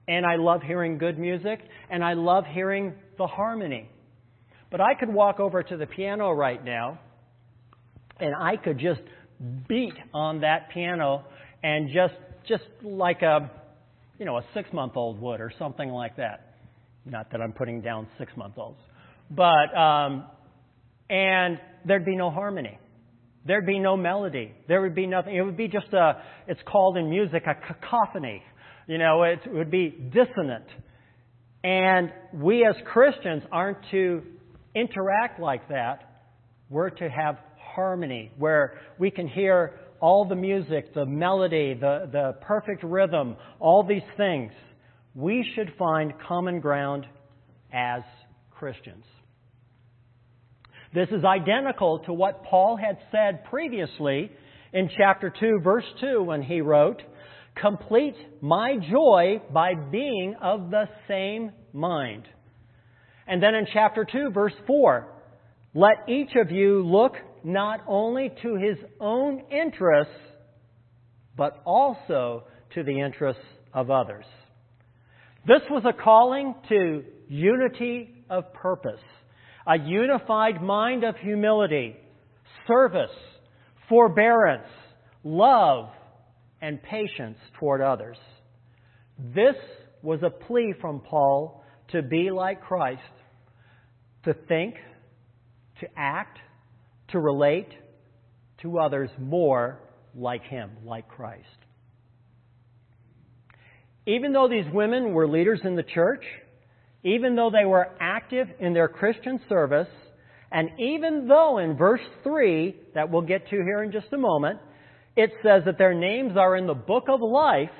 and 0.06 0.24
I 0.24 0.36
love 0.36 0.62
hearing 0.62 0.96
good 0.96 1.18
music, 1.18 1.60
and 1.90 2.02
I 2.02 2.14
love 2.14 2.44
hearing 2.46 2.94
the 3.18 3.26
harmony. 3.26 3.90
But 4.70 4.80
I 4.80 4.94
could 4.98 5.12
walk 5.12 5.40
over 5.40 5.62
to 5.62 5.76
the 5.76 5.86
piano 5.86 6.30
right 6.30 6.64
now, 6.64 7.00
and 8.20 8.34
I 8.34 8.56
could 8.56 8.78
just 8.78 9.00
beat 9.68 9.94
on 10.12 10.40
that 10.40 10.70
piano 10.70 11.24
and 11.62 11.88
just 11.92 12.14
just 12.48 12.64
like 12.82 13.22
a 13.22 13.50
you 14.18 14.24
know 14.24 14.36
a 14.36 14.44
six 14.54 14.72
month 14.72 14.96
old 14.96 15.20
would 15.20 15.40
or 15.40 15.52
something 15.58 15.90
like 15.90 16.16
that. 16.16 16.54
Not 17.04 17.30
that 17.32 17.40
I'm 17.40 17.52
putting 17.52 17.80
down 17.80 18.06
six 18.18 18.32
month 18.36 18.54
olds, 18.58 18.80
but 19.30 19.76
um, 19.76 20.24
and 21.08 21.58
there'd 21.84 22.04
be 22.04 22.16
no 22.16 22.30
harmony. 22.30 22.78
There'd 23.46 23.66
be 23.66 23.78
no 23.78 23.96
melody. 23.96 24.52
There 24.66 24.82
would 24.82 24.94
be 24.94 25.06
nothing. 25.06 25.34
It 25.34 25.42
would 25.42 25.56
be 25.56 25.68
just 25.68 25.92
a. 25.92 26.22
It's 26.46 26.60
called 26.66 26.96
in 26.96 27.08
music 27.08 27.44
a 27.46 27.54
cacophony. 27.54 28.42
You 28.86 28.98
know, 28.98 29.22
it, 29.22 29.40
it 29.44 29.52
would 29.52 29.70
be 29.70 29.88
dissonant. 29.88 30.66
And 31.64 32.12
we 32.32 32.66
as 32.66 32.74
Christians 32.86 33.42
aren't 33.50 33.78
to 33.90 34.22
interact 34.74 35.40
like 35.40 35.68
that. 35.68 36.26
We're 36.70 36.90
to 36.90 37.08
have 37.08 37.38
harmony, 37.78 38.32
where 38.36 38.80
we 38.98 39.08
can 39.08 39.28
hear 39.28 39.78
all 40.00 40.24
the 40.24 40.34
music, 40.34 40.92
the 40.94 41.06
melody, 41.06 41.74
the, 41.74 42.08
the 42.10 42.34
perfect 42.40 42.82
rhythm, 42.82 43.36
all 43.60 43.84
these 43.84 44.02
things. 44.16 44.50
We 45.14 45.48
should 45.54 45.72
find 45.78 46.12
common 46.26 46.58
ground 46.58 47.06
as 47.72 48.02
Christians. 48.50 49.04
This 50.92 51.08
is 51.10 51.24
identical 51.24 52.00
to 52.06 52.12
what 52.12 52.42
Paul 52.42 52.76
had 52.76 52.98
said 53.12 53.44
previously 53.44 54.32
in 54.72 54.90
chapter 54.98 55.32
2, 55.38 55.60
verse 55.62 55.84
2, 56.00 56.24
when 56.24 56.42
he 56.42 56.60
wrote, 56.60 57.00
Complete 57.60 58.16
my 58.40 58.74
joy 58.90 59.40
by 59.52 59.74
being 59.74 60.34
of 60.42 60.70
the 60.70 60.88
same 61.06 61.52
mind. 61.72 62.24
And 63.28 63.40
then 63.40 63.54
in 63.54 63.68
chapter 63.72 64.04
2, 64.10 64.30
verse 64.30 64.54
4, 64.66 65.14
let 65.74 66.08
each 66.08 66.30
of 66.34 66.50
you 66.50 66.84
look 66.84 67.12
not 67.44 67.80
only 67.86 68.30
to 68.42 68.56
his 68.56 68.76
own 69.00 69.42
interests, 69.50 70.12
but 71.36 71.62
also 71.64 72.44
to 72.74 72.82
the 72.82 73.00
interests 73.00 73.42
of 73.72 73.90
others. 73.90 74.24
This 75.46 75.62
was 75.70 75.84
a 75.86 75.92
calling 75.92 76.54
to 76.68 77.04
unity 77.28 78.24
of 78.28 78.52
purpose, 78.52 79.00
a 79.66 79.78
unified 79.78 80.62
mind 80.62 81.04
of 81.04 81.16
humility, 81.16 81.96
service, 82.66 83.16
forbearance, 83.88 84.68
love, 85.24 85.88
and 86.60 86.82
patience 86.82 87.38
toward 87.58 87.80
others. 87.80 88.18
This 89.18 89.56
was 90.02 90.20
a 90.22 90.30
plea 90.30 90.74
from 90.80 91.00
Paul 91.00 91.64
to 91.92 92.02
be 92.02 92.30
like 92.30 92.60
Christ, 92.60 93.00
to 94.24 94.34
think, 94.34 94.74
to 95.80 95.86
act, 95.96 96.38
to 97.08 97.18
relate 97.18 97.68
to 98.62 98.78
others 98.78 99.10
more 99.18 99.80
like 100.14 100.42
him, 100.44 100.70
like 100.84 101.08
Christ. 101.08 101.46
Even 104.06 104.32
though 104.32 104.48
these 104.48 104.70
women 104.72 105.12
were 105.12 105.28
leaders 105.28 105.60
in 105.64 105.76
the 105.76 105.82
church, 105.82 106.24
even 107.04 107.36
though 107.36 107.50
they 107.50 107.66
were 107.66 107.88
active 108.00 108.48
in 108.58 108.72
their 108.72 108.88
Christian 108.88 109.40
service, 109.48 109.88
and 110.50 110.70
even 110.78 111.28
though 111.28 111.58
in 111.58 111.76
verse 111.76 112.00
3, 112.22 112.74
that 112.94 113.10
we'll 113.10 113.22
get 113.22 113.48
to 113.50 113.56
here 113.56 113.82
in 113.82 113.92
just 113.92 114.12
a 114.12 114.18
moment, 114.18 114.60
it 115.14 115.30
says 115.42 115.62
that 115.66 115.78
their 115.78 115.94
names 115.94 116.36
are 116.36 116.56
in 116.56 116.66
the 116.66 116.74
book 116.74 117.04
of 117.08 117.20
life, 117.20 117.70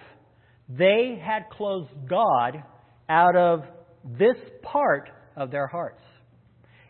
they 0.69 1.21
had 1.23 1.49
closed 1.51 1.91
God 2.09 2.63
out 3.09 3.37
of 3.37 3.63
this 4.05 4.37
part 4.63 5.09
of 5.35 5.51
their 5.51 5.67
hearts. 5.67 6.03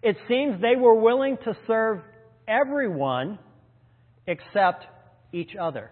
It 0.03 0.17
seems 0.27 0.61
they 0.61 0.77
were 0.77 1.01
willing 1.01 1.37
to 1.45 1.57
serve 1.67 2.01
everyone 2.49 3.39
except 4.27 4.87
each 5.33 5.53
other. 5.61 5.91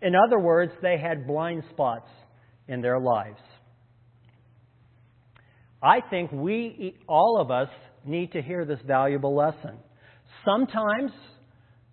In 0.00 0.14
other 0.14 0.38
words, 0.38 0.72
they 0.80 0.96
had 0.98 1.26
blind 1.26 1.64
spots 1.70 2.08
in 2.68 2.80
their 2.80 3.00
lives. 3.00 3.40
I 5.82 6.00
think 6.08 6.30
we, 6.32 6.96
all 7.08 7.40
of 7.40 7.50
us, 7.50 7.68
need 8.04 8.32
to 8.32 8.42
hear 8.42 8.64
this 8.64 8.80
valuable 8.86 9.34
lesson. 9.34 9.78
Sometimes 10.44 11.12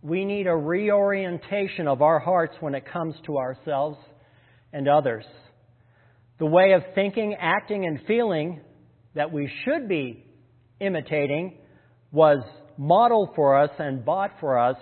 we 0.02 0.24
need 0.24 0.48
a 0.48 0.56
reorientation 0.56 1.88
of 1.88 2.02
our 2.02 2.20
hearts 2.20 2.56
when 2.60 2.76
it 2.76 2.86
comes 2.92 3.16
to 3.26 3.38
ourselves 3.38 3.98
and 4.72 4.88
others. 4.88 5.26
The 6.38 6.46
way 6.46 6.74
of 6.74 6.84
thinking, 6.94 7.36
acting, 7.40 7.86
and 7.86 8.00
feeling 8.06 8.62
that 9.16 9.32
we 9.32 9.50
should 9.64 9.88
be 9.88 10.26
imitating 10.80 11.58
was 12.12 12.44
modeled 12.78 13.30
for 13.36 13.58
us 13.58 13.72
and 13.80 14.04
bought 14.04 14.32
for 14.40 14.60
us 14.60 14.78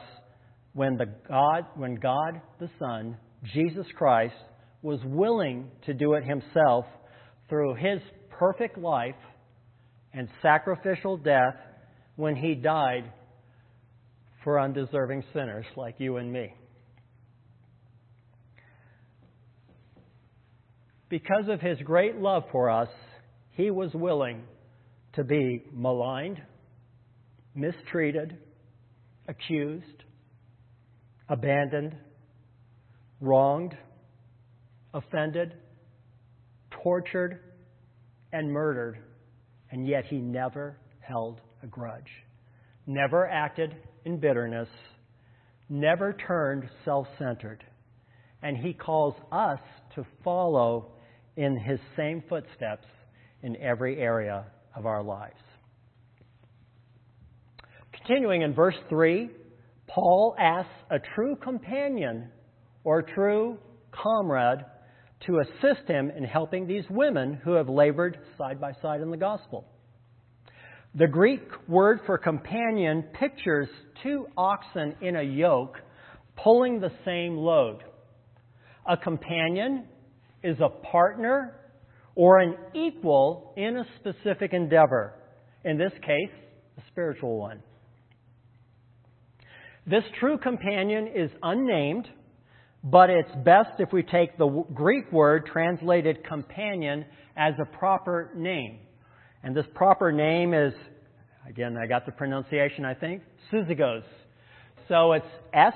when 0.73 0.97
the 0.97 1.07
God 1.27 1.65
when 1.75 1.95
God 1.95 2.41
the 2.59 2.69
Son, 2.79 3.17
Jesus 3.53 3.85
Christ, 3.95 4.35
was 4.81 4.99
willing 5.05 5.69
to 5.85 5.93
do 5.93 6.13
it 6.13 6.23
himself 6.23 6.85
through 7.49 7.75
his 7.75 7.99
perfect 8.29 8.77
life 8.77 9.15
and 10.13 10.27
sacrificial 10.41 11.17
death 11.17 11.55
when 12.15 12.35
he 12.35 12.55
died 12.55 13.11
for 14.43 14.59
undeserving 14.59 15.23
sinners 15.33 15.65
like 15.75 15.95
you 15.99 16.17
and 16.17 16.31
me. 16.31 16.53
Because 21.09 21.47
of 21.47 21.61
his 21.61 21.77
great 21.83 22.17
love 22.17 22.43
for 22.51 22.69
us, 22.69 22.89
he 23.51 23.69
was 23.69 23.91
willing 23.93 24.43
to 25.13 25.23
be 25.23 25.63
maligned, 25.71 26.41
mistreated, 27.55 28.37
accused, 29.27 30.03
abandoned, 31.29 31.95
wronged, 33.21 33.75
offended, 34.93 35.53
tortured, 36.83 37.39
and 38.31 38.51
murdered, 38.51 38.97
and 39.71 39.87
yet 39.87 40.05
he 40.05 40.17
never 40.17 40.77
held 40.99 41.41
a 41.61 41.67
grudge, 41.67 42.09
never 42.85 43.27
acted 43.27 43.75
in 44.05 44.19
bitterness, 44.19 44.69
never 45.69 46.13
turned 46.13 46.69
self 46.83 47.07
centered. 47.17 47.63
And 48.41 48.57
he 48.57 48.73
calls 48.73 49.15
us 49.31 49.59
to 49.95 50.05
follow 50.23 50.91
in 51.37 51.57
his 51.57 51.79
same 51.95 52.21
footsteps 52.27 52.87
in 53.41 53.55
every 53.57 53.99
area 53.99 54.45
of 54.75 54.85
our 54.85 55.01
lives. 55.01 55.39
Continuing 58.05 58.41
in 58.41 58.53
verse 58.53 58.75
3, 58.89 59.29
Paul 59.87 60.35
asks 60.37 60.69
a 60.89 60.97
true 61.15 61.37
companion 61.37 62.29
or 62.83 63.01
true 63.01 63.57
comrade 63.91 64.59
to 65.25 65.39
assist 65.39 65.87
him 65.87 66.11
in 66.11 66.25
helping 66.25 66.67
these 66.67 66.83
women 66.89 67.39
who 67.45 67.53
have 67.53 67.69
labored 67.69 68.17
side 68.37 68.59
by 68.59 68.73
side 68.81 68.99
in 68.99 69.09
the 69.09 69.17
gospel. 69.17 69.65
The 70.95 71.07
Greek 71.07 71.43
word 71.69 72.01
for 72.05 72.17
companion 72.17 73.05
pictures 73.17 73.69
two 74.03 74.27
oxen 74.35 74.95
in 75.01 75.15
a 75.15 75.23
yoke 75.23 75.77
pulling 76.43 76.81
the 76.81 76.91
same 77.05 77.37
load. 77.37 77.83
A 78.85 78.97
companion 78.97 79.85
is 80.43 80.57
a 80.59 80.67
partner 80.91 81.55
or 82.15 82.39
an 82.39 82.57
equal 82.75 83.53
in 83.55 83.77
a 83.77 83.85
specific 83.99 84.51
endeavor. 84.51 85.13
In 85.63 85.77
this 85.77 85.93
case, 86.01 86.35
a 86.77 86.81
spiritual 86.91 87.39
one. 87.39 87.63
This 89.85 90.03
true 90.17 90.37
companion 90.37 91.07
is 91.13 91.29
unnamed, 91.41 92.07
but 92.85 93.09
it's 93.09 93.31
best 93.43 93.79
if 93.79 93.91
we 93.91 94.01
take 94.01 94.37
the 94.37 94.47
Greek 94.73 95.11
word 95.11 95.45
translated 95.45 96.23
companion 96.23 97.05
as 97.35 97.53
a 97.59 97.65
proper 97.65 98.31
name. 98.33 98.79
And 99.43 99.53
this 99.53 99.65
proper 99.73 100.13
name 100.13 100.53
is, 100.53 100.73
again, 101.49 101.75
I 101.77 101.87
got 101.87 102.05
the 102.05 102.13
pronunciation, 102.13 102.85
I 102.85 102.93
think, 102.93 103.23
Syzygos. 103.51 104.03
So 104.87 105.11
it's 105.13 105.25
S 105.53 105.73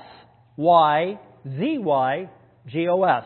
Y 0.56 1.18
Z 1.46 1.78
Y 1.78 2.30
G 2.66 2.88
O 2.88 3.02
S. 3.02 3.24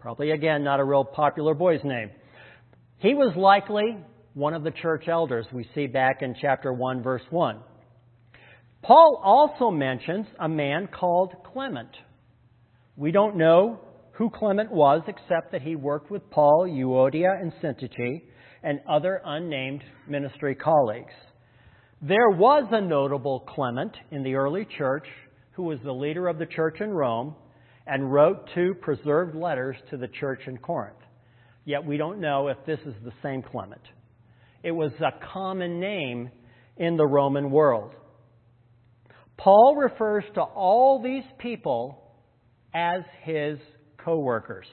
Probably, 0.00 0.32
again, 0.32 0.64
not 0.64 0.80
a 0.80 0.84
real 0.84 1.04
popular 1.04 1.54
boy's 1.54 1.84
name. 1.84 2.10
He 2.98 3.14
was 3.14 3.36
likely 3.36 3.98
one 4.34 4.52
of 4.52 4.64
the 4.64 4.72
church 4.72 5.06
elders 5.06 5.46
we 5.52 5.68
see 5.76 5.86
back 5.86 6.22
in 6.22 6.34
chapter 6.40 6.72
1, 6.72 7.04
verse 7.04 7.22
1. 7.30 7.60
Paul 8.84 9.18
also 9.24 9.70
mentions 9.70 10.26
a 10.38 10.46
man 10.46 10.88
called 10.88 11.32
Clement. 11.54 11.88
We 12.96 13.12
don't 13.12 13.36
know 13.36 13.80
who 14.12 14.28
Clement 14.28 14.70
was 14.70 15.00
except 15.08 15.52
that 15.52 15.62
he 15.62 15.74
worked 15.74 16.10
with 16.10 16.28
Paul, 16.30 16.66
Euodia, 16.68 17.40
and 17.40 17.50
Syntyche, 17.62 18.20
and 18.62 18.80
other 18.86 19.22
unnamed 19.24 19.82
ministry 20.06 20.54
colleagues. 20.54 21.14
There 22.02 22.28
was 22.28 22.64
a 22.72 22.80
notable 22.82 23.40
Clement 23.48 23.96
in 24.10 24.22
the 24.22 24.34
early 24.34 24.66
church 24.76 25.06
who 25.52 25.62
was 25.62 25.78
the 25.82 25.92
leader 25.92 26.28
of 26.28 26.38
the 26.38 26.44
church 26.44 26.82
in 26.82 26.90
Rome 26.90 27.34
and 27.86 28.12
wrote 28.12 28.50
two 28.54 28.74
preserved 28.82 29.34
letters 29.34 29.76
to 29.88 29.96
the 29.96 30.08
church 30.08 30.40
in 30.46 30.58
Corinth. 30.58 30.98
Yet 31.64 31.86
we 31.86 31.96
don't 31.96 32.20
know 32.20 32.48
if 32.48 32.58
this 32.66 32.80
is 32.80 32.94
the 33.02 33.12
same 33.22 33.42
Clement. 33.42 33.80
It 34.62 34.72
was 34.72 34.92
a 35.00 35.26
common 35.32 35.80
name 35.80 36.30
in 36.76 36.98
the 36.98 37.06
Roman 37.06 37.50
world. 37.50 37.94
Paul 39.36 39.76
refers 39.76 40.24
to 40.34 40.42
all 40.42 41.02
these 41.02 41.24
people 41.38 42.02
as 42.74 43.02
his 43.22 43.58
co 44.04 44.18
workers 44.18 44.66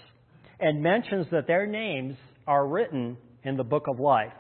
and 0.60 0.82
mentions 0.82 1.27
that 1.32 1.48
their 1.48 1.65
names 1.65 2.15
are 2.48 2.68
written 2.68 3.18
in 3.44 3.58
the 3.58 3.63
book 3.63 3.86
of 3.88 4.00
life. 4.00 4.34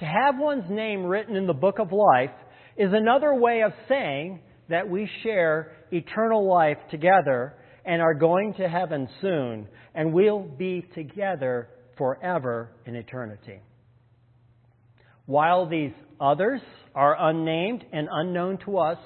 To 0.00 0.04
have 0.04 0.36
one's 0.38 0.70
name 0.70 1.04
written 1.04 1.34
in 1.34 1.46
the 1.46 1.54
book 1.54 1.78
of 1.78 1.92
life 1.92 2.34
is 2.76 2.92
another 2.92 3.34
way 3.34 3.62
of 3.62 3.72
saying 3.88 4.40
that 4.68 4.88
we 4.88 5.08
share 5.22 5.72
eternal 5.90 6.48
life 6.48 6.76
together 6.90 7.54
and 7.84 8.02
are 8.02 8.14
going 8.14 8.54
to 8.54 8.68
heaven 8.68 9.08
soon, 9.20 9.66
and 9.94 10.12
we'll 10.12 10.42
be 10.42 10.86
together 10.94 11.68
forever 11.96 12.70
in 12.84 12.94
eternity. 12.94 13.60
While 15.26 15.68
these 15.68 15.92
others 16.20 16.60
are 16.98 17.30
unnamed 17.30 17.84
and 17.92 18.08
unknown 18.10 18.58
to 18.64 18.76
us, 18.76 18.98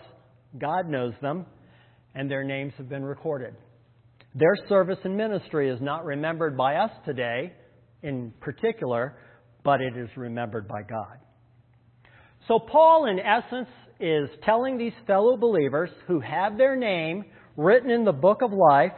God 0.58 0.88
knows 0.88 1.12
them, 1.20 1.44
and 2.14 2.30
their 2.30 2.42
names 2.42 2.72
have 2.78 2.88
been 2.88 3.04
recorded. 3.04 3.54
Their 4.34 4.54
service 4.66 4.96
and 5.04 5.14
ministry 5.14 5.68
is 5.68 5.78
not 5.82 6.06
remembered 6.06 6.56
by 6.56 6.76
us 6.76 6.90
today 7.04 7.52
in 8.02 8.32
particular, 8.40 9.18
but 9.62 9.82
it 9.82 9.94
is 9.94 10.08
remembered 10.16 10.66
by 10.66 10.80
God. 10.88 11.18
So, 12.48 12.58
Paul, 12.58 13.10
in 13.10 13.18
essence, 13.20 13.68
is 14.00 14.30
telling 14.42 14.78
these 14.78 14.94
fellow 15.06 15.36
believers 15.36 15.90
who 16.06 16.18
have 16.20 16.56
their 16.56 16.76
name 16.76 17.26
written 17.58 17.90
in 17.90 18.06
the 18.06 18.12
book 18.12 18.40
of 18.40 18.52
life 18.52 18.92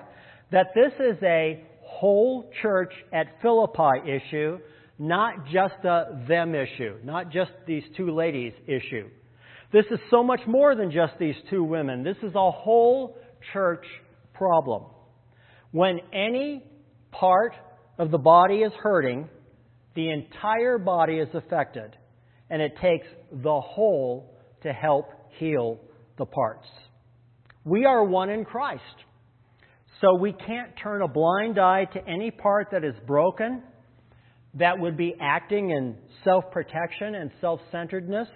that 0.52 0.68
this 0.76 0.92
is 1.00 1.20
a 1.24 1.64
whole 1.82 2.48
church 2.62 2.92
at 3.12 3.42
Philippi 3.42 4.08
issue, 4.08 4.58
not 4.98 5.46
just 5.46 5.84
a 5.84 6.24
them 6.28 6.54
issue, 6.54 6.96
not 7.02 7.30
just 7.30 7.50
these 7.66 7.82
two 7.96 8.14
ladies 8.14 8.52
issue. 8.66 9.08
This 9.72 9.84
is 9.90 9.98
so 10.10 10.22
much 10.22 10.40
more 10.46 10.76
than 10.76 10.92
just 10.92 11.14
these 11.18 11.34
two 11.50 11.64
women. 11.64 12.04
This 12.04 12.16
is 12.22 12.34
a 12.34 12.50
whole 12.50 13.18
church 13.52 13.84
problem. 14.32 14.84
When 15.72 15.98
any 16.12 16.64
part 17.10 17.54
of 17.98 18.10
the 18.10 18.18
body 18.18 18.58
is 18.58 18.72
hurting, 18.80 19.28
the 19.96 20.10
entire 20.10 20.78
body 20.78 21.18
is 21.18 21.28
affected, 21.34 21.96
and 22.50 22.62
it 22.62 22.74
takes 22.80 23.06
the 23.32 23.60
whole 23.60 24.36
to 24.62 24.72
help 24.72 25.06
heal 25.38 25.80
the 26.18 26.26
parts. 26.26 26.66
We 27.64 27.84
are 27.84 28.04
one 28.04 28.30
in 28.30 28.44
Christ. 28.44 28.82
So 30.00 30.14
we 30.14 30.32
can't 30.32 30.70
turn 30.82 31.02
a 31.02 31.08
blind 31.08 31.58
eye 31.58 31.86
to 31.94 32.08
any 32.08 32.30
part 32.30 32.68
that 32.72 32.84
is 32.84 32.94
broken 33.06 33.62
that 34.58 34.78
would 34.78 34.96
be 34.96 35.14
acting 35.20 35.70
in 35.70 35.96
self 36.22 36.44
protection 36.52 37.14
and 37.14 37.30
self 37.40 37.60
centeredness. 37.72 38.28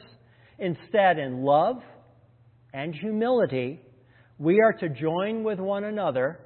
Instead, 0.59 1.19
in 1.19 1.45
love 1.45 1.77
and 2.73 2.95
humility, 2.95 3.81
we 4.39 4.61
are 4.61 4.73
to 4.73 4.89
join 4.89 5.45
with 5.45 5.61
one 5.61 5.85
another, 5.85 6.41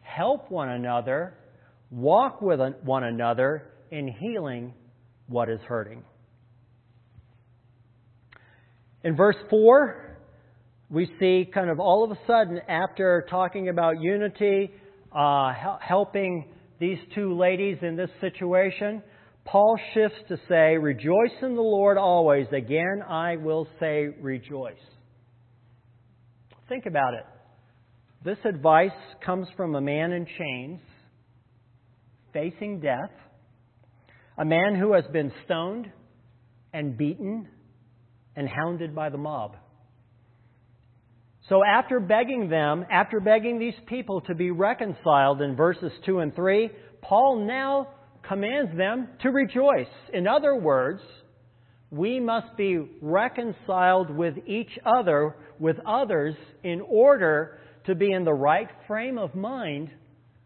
help 0.00 0.50
one 0.50 0.70
another, 0.70 1.34
walk 1.90 2.40
with 2.40 2.60
one 2.82 3.04
another 3.04 3.70
in 3.90 4.08
healing 4.08 4.72
what 5.26 5.48
is 5.48 5.60
hurting. 5.68 6.02
In 9.02 9.16
verse 9.16 9.36
4, 9.50 10.16
we 10.88 11.10
see 11.20 11.46
kind 11.52 11.68
of 11.68 11.78
all 11.78 12.04
of 12.04 12.10
a 12.10 12.18
sudden, 12.26 12.60
after 12.68 13.26
talking 13.28 13.68
about 13.68 14.00
unity, 14.00 14.70
uh, 15.12 15.52
helping 15.80 16.46
these 16.80 16.98
two 17.14 17.38
ladies 17.38 17.78
in 17.82 17.96
this 17.96 18.10
situation, 18.20 19.02
Paul 19.44 19.78
shifts 19.92 20.18
to 20.28 20.36
say, 20.48 20.76
Rejoice 20.76 21.36
in 21.42 21.54
the 21.54 21.62
Lord 21.62 21.98
always. 21.98 22.46
Again, 22.52 23.02
I 23.08 23.36
will 23.36 23.68
say, 23.78 24.08
Rejoice. 24.20 24.74
Think 26.68 26.86
about 26.86 27.14
it. 27.14 27.24
This 28.24 28.38
advice 28.44 28.90
comes 29.24 29.46
from 29.56 29.74
a 29.74 29.80
man 29.80 30.12
in 30.12 30.26
chains, 30.38 30.80
facing 32.32 32.80
death, 32.80 33.10
a 34.38 34.44
man 34.44 34.74
who 34.74 34.94
has 34.94 35.04
been 35.12 35.30
stoned 35.44 35.90
and 36.72 36.96
beaten 36.96 37.46
and 38.34 38.48
hounded 38.48 38.94
by 38.94 39.10
the 39.10 39.18
mob. 39.18 39.56
So 41.48 41.62
after 41.62 42.00
begging 42.00 42.48
them, 42.48 42.86
after 42.90 43.20
begging 43.20 43.58
these 43.58 43.74
people 43.86 44.22
to 44.22 44.34
be 44.34 44.50
reconciled 44.50 45.42
in 45.42 45.56
verses 45.56 45.92
2 46.06 46.20
and 46.20 46.34
3, 46.34 46.70
Paul 47.02 47.44
now 47.46 47.88
commands 48.26 48.74
them 48.76 49.08
to 49.20 49.30
rejoice. 49.30 49.92
In 50.14 50.26
other 50.26 50.56
words, 50.56 51.02
we 51.90 52.18
must 52.18 52.56
be 52.56 52.78
reconciled 53.02 54.08
with 54.10 54.34
each 54.46 54.78
other, 54.86 55.36
with 55.58 55.76
others, 55.86 56.34
in 56.62 56.80
order 56.80 57.58
to 57.86 57.94
be 57.94 58.10
in 58.10 58.24
the 58.24 58.32
right 58.32 58.68
frame 58.86 59.18
of 59.18 59.34
mind 59.34 59.90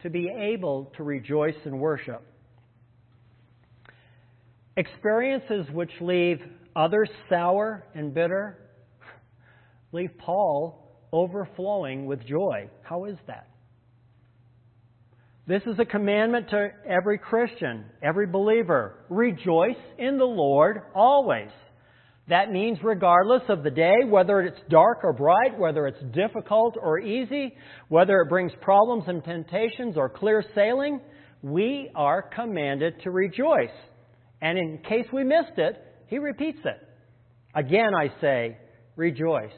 to 0.03 0.11
be 0.11 0.29
able 0.29 0.93
to 0.97 1.05
rejoice 1.05 1.55
and 1.65 1.79
worship. 1.79 2.23
Experiences 4.77 5.67
which 5.73 5.93
leave 6.01 6.41
others 6.75 7.09
sour 7.29 7.85
and 7.95 8.13
bitter 8.13 8.59
leave 9.93 10.11
Paul 10.19 10.88
overflowing 11.13 12.07
with 12.07 12.27
joy. 12.27 12.69
How 12.83 13.05
is 13.05 13.17
that? 13.27 13.49
This 15.47 15.63
is 15.63 15.79
a 15.79 15.85
commandment 15.87 16.51
to 16.51 16.69
every 16.87 17.17
Christian, 17.17 17.87
every 18.03 18.27
believer. 18.27 18.97
Rejoice 19.09 19.81
in 19.99 20.19
the 20.19 20.25
Lord 20.25 20.83
always. 20.95 21.49
That 22.29 22.53
means 22.53 22.79
regardless 22.83 23.43
of 23.49 23.63
the 23.63 23.71
day, 23.71 23.95
whether 24.07 24.43
it's 24.43 24.61
dark 24.69 24.99
or 25.03 25.15
bright, 25.15 25.59
whether 25.59 25.87
it's 25.87 26.03
difficult 26.15 26.77
or 26.79 26.99
easy, 26.99 27.57
whether 27.89 28.21
it 28.21 28.29
brings 28.29 28.53
problems 28.61 29.05
and 29.07 29.25
temptations 29.25 29.97
or 29.97 30.11
clear 30.11 30.45
sailing, 30.55 31.01
we 31.43 31.91
are 31.95 32.21
commanded 32.21 33.01
to 33.05 33.11
rejoice. 33.11 33.71
And 34.43 34.59
in 34.59 34.81
case 34.87 35.07
we 35.13 35.25
missed 35.25 35.57
it, 35.57 35.83
he 36.09 36.19
repeats 36.19 36.61
it. 36.65 36.87
Again, 37.55 37.95
I 37.99 38.13
say, 38.21 38.59
rejoice. 38.97 39.51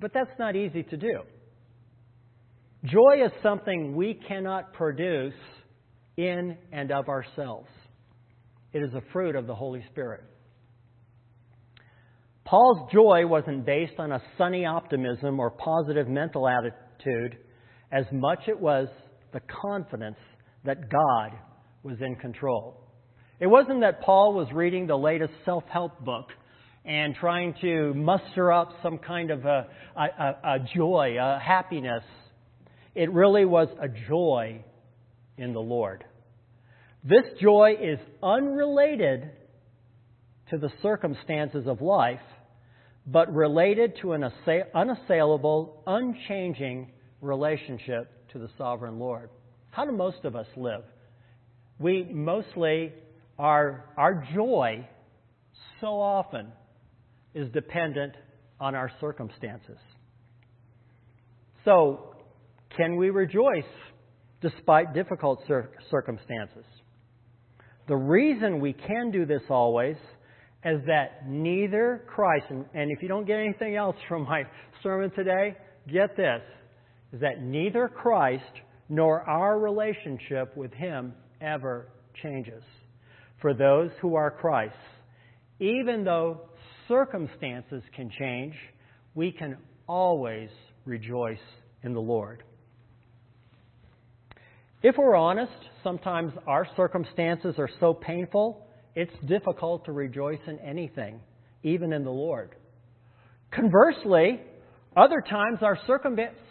But 0.00 0.12
that's 0.12 0.38
not 0.38 0.56
easy 0.56 0.82
to 0.84 0.96
do. 0.96 1.20
Joy 2.84 3.24
is 3.24 3.32
something 3.42 3.96
we 3.96 4.14
cannot 4.28 4.72
produce 4.72 5.34
in 6.16 6.56
and 6.72 6.92
of 6.92 7.08
ourselves. 7.08 7.68
It 8.72 8.82
is 8.82 8.92
a 8.94 9.02
fruit 9.12 9.36
of 9.36 9.46
the 9.46 9.54
Holy 9.54 9.82
Spirit. 9.90 10.22
Paul's 12.44 12.90
joy 12.92 13.26
wasn't 13.26 13.66
based 13.66 13.98
on 13.98 14.12
a 14.12 14.22
sunny 14.38 14.64
optimism 14.64 15.40
or 15.40 15.50
positive 15.50 16.06
mental 16.06 16.46
attitude 16.46 17.38
as 17.90 18.04
much 18.12 18.40
as 18.42 18.48
it 18.50 18.60
was 18.60 18.88
the 19.32 19.40
confidence 19.62 20.18
that 20.64 20.88
God 20.90 21.38
was 21.82 21.96
in 22.00 22.14
control. 22.16 22.80
It 23.40 23.48
wasn't 23.48 23.80
that 23.80 24.00
Paul 24.02 24.34
was 24.34 24.48
reading 24.52 24.86
the 24.86 24.96
latest 24.96 25.32
self 25.44 25.64
help 25.68 26.04
book 26.04 26.28
and 26.86 27.16
trying 27.16 27.54
to 27.60 27.92
muster 27.94 28.52
up 28.52 28.72
some 28.80 28.98
kind 28.98 29.32
of 29.32 29.44
a, 29.44 29.66
a, 29.96 30.04
a, 30.44 30.58
joy, 30.74 31.16
a 31.20 31.38
happiness. 31.38 32.04
It 32.94 33.12
really 33.12 33.44
was 33.44 33.68
a 33.80 33.88
joy 33.88 34.64
in 35.36 35.52
the 35.52 35.60
Lord. 35.60 36.04
This 37.02 37.24
joy 37.40 37.76
is 37.80 37.98
unrelated 38.22 39.30
to 40.50 40.58
the 40.58 40.70
circumstances 40.80 41.66
of 41.66 41.80
life, 41.80 42.20
but 43.04 43.34
related 43.34 43.98
to 44.02 44.12
an 44.12 44.30
unassailable, 44.74 45.82
unchanging 45.88 46.92
relationship 47.20 48.30
to 48.30 48.38
the 48.38 48.48
sovereign 48.56 49.00
Lord. 49.00 49.30
How 49.72 49.84
do 49.84 49.92
most 49.92 50.24
of 50.24 50.36
us 50.36 50.46
live? 50.56 50.84
We 51.80 52.04
mostly, 52.04 52.92
are 53.38 53.84
our 53.96 54.26
joy 54.34 54.88
so 55.80 55.88
often 55.88 56.46
is 57.36 57.52
dependent 57.52 58.14
on 58.58 58.74
our 58.74 58.90
circumstances. 58.98 59.76
So, 61.66 62.14
can 62.74 62.96
we 62.96 63.10
rejoice 63.10 63.70
despite 64.40 64.94
difficult 64.94 65.40
cir- 65.46 65.70
circumstances? 65.90 66.64
The 67.88 67.96
reason 67.96 68.58
we 68.60 68.72
can 68.72 69.10
do 69.10 69.26
this 69.26 69.42
always 69.50 69.96
is 70.64 70.80
that 70.86 71.28
neither 71.28 72.04
Christ, 72.08 72.46
and, 72.48 72.64
and 72.72 72.90
if 72.90 73.02
you 73.02 73.08
don't 73.08 73.26
get 73.26 73.38
anything 73.38 73.76
else 73.76 73.96
from 74.08 74.22
my 74.22 74.44
sermon 74.82 75.10
today, 75.10 75.56
get 75.92 76.16
this, 76.16 76.40
is 77.12 77.20
that 77.20 77.42
neither 77.42 77.86
Christ 77.86 78.44
nor 78.88 79.20
our 79.28 79.58
relationship 79.58 80.56
with 80.56 80.72
Him 80.72 81.12
ever 81.42 81.88
changes. 82.22 82.62
For 83.42 83.52
those 83.52 83.90
who 84.00 84.14
are 84.14 84.30
Christ's, 84.30 84.78
even 85.60 86.02
though 86.04 86.40
circumstances 86.88 87.82
can 87.94 88.10
change, 88.18 88.54
we 89.14 89.32
can 89.32 89.56
always 89.86 90.50
rejoice 90.84 91.38
in 91.82 91.92
the 91.92 92.00
Lord. 92.00 92.42
If 94.82 94.96
we're 94.98 95.16
honest, 95.16 95.52
sometimes 95.82 96.32
our 96.46 96.66
circumstances 96.76 97.54
are 97.58 97.70
so 97.80 97.94
painful, 97.94 98.66
it's 98.94 99.12
difficult 99.26 99.84
to 99.86 99.92
rejoice 99.92 100.40
in 100.46 100.58
anything, 100.60 101.20
even 101.62 101.92
in 101.92 102.04
the 102.04 102.10
Lord. 102.10 102.54
Conversely, 103.50 104.40
other 104.96 105.22
times 105.28 105.58
our 105.62 105.78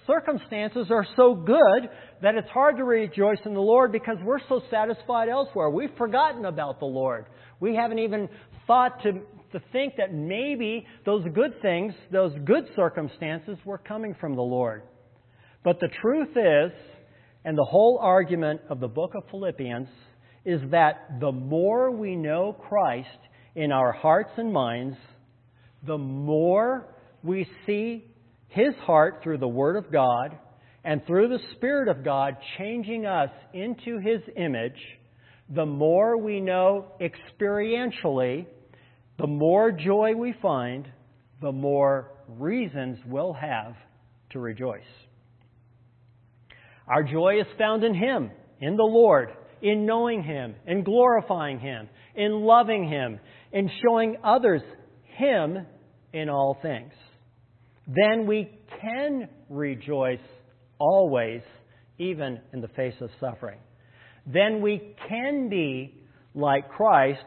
circumstances 0.05 0.87
are 0.91 1.05
so 1.15 1.33
good 1.33 1.89
that 2.21 2.35
it's 2.35 2.49
hard 2.49 2.77
to 2.77 2.83
rejoice 2.83 3.39
in 3.45 3.53
the 3.53 3.61
Lord 3.61 3.91
because 3.91 4.17
we're 4.23 4.39
so 4.49 4.61
satisfied 4.69 5.29
elsewhere. 5.29 5.69
We've 5.69 5.95
forgotten 5.97 6.45
about 6.45 6.79
the 6.79 6.85
Lord. 6.85 7.25
We 7.59 7.75
haven't 7.75 7.99
even 7.99 8.29
thought 8.67 9.01
to, 9.03 9.21
to 9.55 9.61
think 9.71 9.95
that 9.97 10.13
maybe 10.13 10.85
those 11.05 11.23
good 11.33 11.61
things, 11.61 11.93
those 12.11 12.33
good 12.43 12.65
circumstances, 12.75 13.57
were 13.63 13.77
coming 13.77 14.13
from 14.19 14.35
the 14.35 14.41
Lord. 14.41 14.83
But 15.63 15.79
the 15.79 15.87
truth 16.01 16.29
is, 16.35 16.77
and 17.45 17.57
the 17.57 17.63
whole 17.63 17.97
argument 18.01 18.61
of 18.69 18.81
the 18.81 18.89
book 18.89 19.13
of 19.15 19.23
Philippians, 19.31 19.87
is 20.43 20.59
that 20.71 21.19
the 21.21 21.31
more 21.31 21.89
we 21.89 22.17
know 22.17 22.53
Christ 22.67 23.07
in 23.55 23.71
our 23.71 23.93
hearts 23.93 24.31
and 24.35 24.51
minds, 24.51 24.97
the 25.87 25.97
more 25.97 26.87
we 27.23 27.47
see 27.65 28.03
his 28.49 28.75
heart 28.83 29.21
through 29.23 29.37
the 29.37 29.47
Word 29.47 29.77
of 29.77 29.91
God 29.91 30.37
and 30.83 31.05
through 31.05 31.29
the 31.29 31.39
Spirit 31.55 31.87
of 31.87 32.03
God 32.03 32.35
changing 32.57 33.05
us 33.05 33.29
into 33.53 33.99
His 33.99 34.21
image, 34.37 34.79
the 35.49 35.65
more 35.65 36.17
we 36.17 36.39
know 36.39 36.87
experientially, 37.01 38.45
the 39.17 39.27
more 39.27 39.71
joy 39.71 40.13
we 40.15 40.33
find, 40.41 40.87
the 41.41 41.51
more 41.51 42.11
reasons 42.27 42.97
we'll 43.05 43.33
have 43.33 43.75
to 44.31 44.39
rejoice. 44.39 44.81
Our 46.87 47.03
joy 47.03 47.39
is 47.39 47.47
found 47.57 47.83
in 47.83 47.93
Him, 47.93 48.31
in 48.59 48.75
the 48.75 48.83
Lord, 48.83 49.29
in 49.61 49.85
knowing 49.85 50.23
Him, 50.23 50.55
in 50.67 50.83
glorifying 50.83 51.59
Him, 51.59 51.89
in 52.15 52.41
loving 52.41 52.87
Him, 52.87 53.19
in 53.51 53.69
showing 53.83 54.17
others 54.23 54.61
Him 55.17 55.65
in 56.13 56.29
all 56.29 56.57
things 56.61 56.91
then 57.87 58.25
we 58.25 58.49
can 58.81 59.29
rejoice 59.49 60.19
always, 60.79 61.41
even 61.97 62.39
in 62.53 62.61
the 62.61 62.67
face 62.69 62.95
of 63.01 63.09
suffering. 63.19 63.59
Then 64.25 64.61
we 64.61 64.95
can 65.07 65.49
be 65.49 65.93
like 66.33 66.69
Christ, 66.69 67.25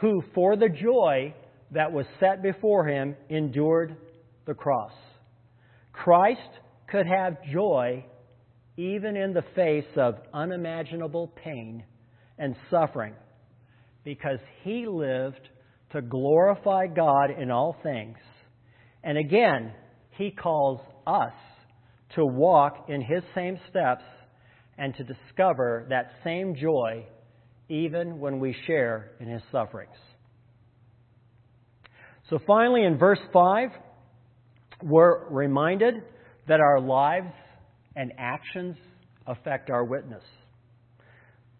who 0.00 0.22
for 0.34 0.56
the 0.56 0.68
joy 0.68 1.34
that 1.72 1.92
was 1.92 2.06
set 2.18 2.42
before 2.42 2.86
him 2.86 3.16
endured 3.28 3.96
the 4.46 4.54
cross. 4.54 4.92
Christ 5.92 6.40
could 6.88 7.06
have 7.06 7.42
joy 7.52 8.04
even 8.76 9.16
in 9.16 9.32
the 9.32 9.44
face 9.54 9.92
of 9.96 10.14
unimaginable 10.32 11.28
pain 11.44 11.84
and 12.38 12.56
suffering 12.70 13.14
because 14.04 14.38
he 14.62 14.86
lived 14.86 15.48
to 15.92 16.00
glorify 16.00 16.86
God 16.86 17.30
in 17.38 17.50
all 17.50 17.76
things. 17.82 18.16
And 19.04 19.18
again, 19.18 19.72
he 20.12 20.30
calls 20.30 20.80
us 21.06 21.32
to 22.14 22.24
walk 22.24 22.86
in 22.88 23.00
His 23.00 23.22
same 23.34 23.58
steps 23.68 24.04
and 24.78 24.94
to 24.96 25.04
discover 25.04 25.86
that 25.90 26.12
same 26.24 26.54
joy 26.54 27.06
even 27.70 28.18
when 28.18 28.40
we 28.40 28.54
share 28.66 29.12
in 29.20 29.28
His 29.28 29.42
sufferings. 29.50 29.96
So 32.28 32.38
finally, 32.46 32.84
in 32.84 32.98
verse 32.98 33.18
5, 33.32 33.70
we're 34.82 35.28
reminded 35.28 35.94
that 36.48 36.60
our 36.60 36.80
lives 36.80 37.32
and 37.96 38.12
actions 38.18 38.76
affect 39.26 39.70
our 39.70 39.84
witness. 39.84 40.22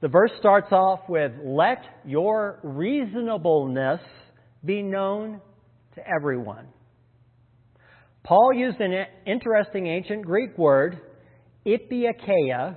The 0.00 0.08
verse 0.08 0.30
starts 0.38 0.72
off 0.72 1.00
with, 1.08 1.32
Let 1.44 1.82
your 2.04 2.60
reasonableness 2.62 4.00
be 4.64 4.82
known 4.82 5.40
to 5.94 6.02
everyone. 6.06 6.66
Paul 8.22 8.52
used 8.54 8.80
an 8.80 8.92
interesting 9.26 9.86
ancient 9.86 10.22
Greek 10.24 10.56
word, 10.56 11.00
epieikeia, 11.66 12.76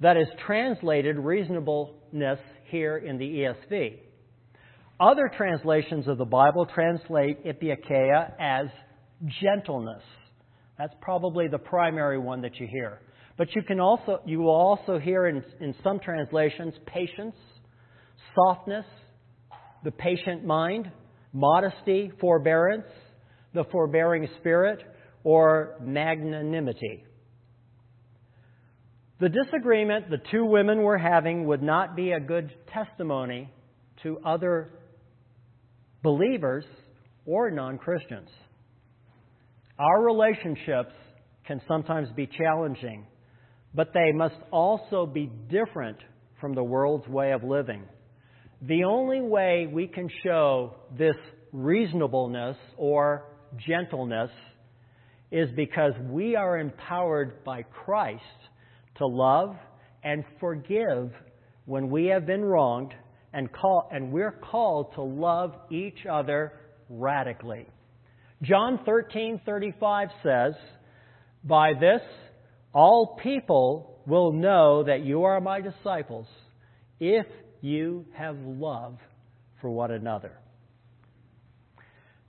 that 0.00 0.16
is 0.16 0.26
translated 0.46 1.18
reasonableness 1.18 2.40
here 2.70 2.96
in 2.98 3.18
the 3.18 3.24
ESV. 3.24 3.98
Other 4.98 5.30
translations 5.36 6.08
of 6.08 6.18
the 6.18 6.24
Bible 6.24 6.66
translate 6.66 7.44
epieikeia 7.44 8.32
as 8.38 8.66
gentleness. 9.42 10.02
That's 10.78 10.94
probably 11.00 11.48
the 11.48 11.58
primary 11.58 12.18
one 12.18 12.42
that 12.42 12.60
you 12.60 12.66
hear. 12.66 13.00
But 13.36 13.54
you 13.54 13.62
can 13.62 13.80
also 13.80 14.20
you 14.26 14.40
will 14.40 14.54
also 14.54 14.98
hear 14.98 15.26
in, 15.26 15.42
in 15.60 15.74
some 15.82 15.98
translations 16.00 16.74
patience, 16.86 17.34
softness, 18.34 18.84
the 19.84 19.90
patient 19.90 20.44
mind, 20.44 20.90
modesty, 21.32 22.12
forbearance, 22.20 22.86
the 23.54 23.64
forbearing 23.72 24.28
spirit, 24.38 24.80
or 25.24 25.76
magnanimity. 25.80 27.04
The 29.20 29.28
disagreement 29.28 30.08
the 30.08 30.20
two 30.30 30.46
women 30.46 30.82
were 30.82 30.96
having 30.96 31.46
would 31.46 31.62
not 31.62 31.94
be 31.94 32.12
a 32.12 32.20
good 32.20 32.50
testimony 32.72 33.52
to 34.02 34.18
other 34.24 34.70
believers 36.02 36.64
or 37.26 37.50
non 37.50 37.76
Christians. 37.76 38.30
Our 39.78 40.02
relationships 40.02 40.94
can 41.46 41.60
sometimes 41.68 42.08
be 42.16 42.26
challenging, 42.26 43.06
but 43.74 43.92
they 43.92 44.10
must 44.12 44.36
also 44.50 45.04
be 45.04 45.30
different 45.50 45.98
from 46.40 46.54
the 46.54 46.64
world's 46.64 47.06
way 47.06 47.32
of 47.32 47.44
living. 47.44 47.82
The 48.62 48.84
only 48.84 49.20
way 49.20 49.68
we 49.70 49.86
can 49.86 50.08
show 50.24 50.76
this 50.98 51.16
reasonableness 51.52 52.56
or 52.78 53.24
gentleness 53.66 54.30
is 55.30 55.50
because 55.54 55.92
we 56.08 56.36
are 56.36 56.58
empowered 56.58 57.44
by 57.44 57.62
Christ 57.62 58.22
to 59.00 59.06
love 59.06 59.56
and 60.04 60.24
forgive 60.38 61.10
when 61.64 61.90
we 61.90 62.06
have 62.06 62.26
been 62.26 62.44
wronged 62.44 62.92
and 63.32 63.50
call 63.52 63.88
and 63.90 64.12
we're 64.12 64.32
called 64.32 64.92
to 64.94 65.02
love 65.02 65.54
each 65.70 66.06
other 66.10 66.52
radically. 66.88 67.66
John 68.42 68.78
13:35 68.84 70.10
says, 70.22 70.54
"By 71.44 71.74
this 71.74 72.02
all 72.72 73.16
people 73.22 74.02
will 74.06 74.32
know 74.32 74.82
that 74.82 75.00
you 75.00 75.24
are 75.24 75.40
my 75.40 75.60
disciples 75.60 76.28
if 76.98 77.26
you 77.60 78.06
have 78.14 78.36
love 78.38 78.98
for 79.60 79.70
one 79.70 79.90
another." 79.90 80.32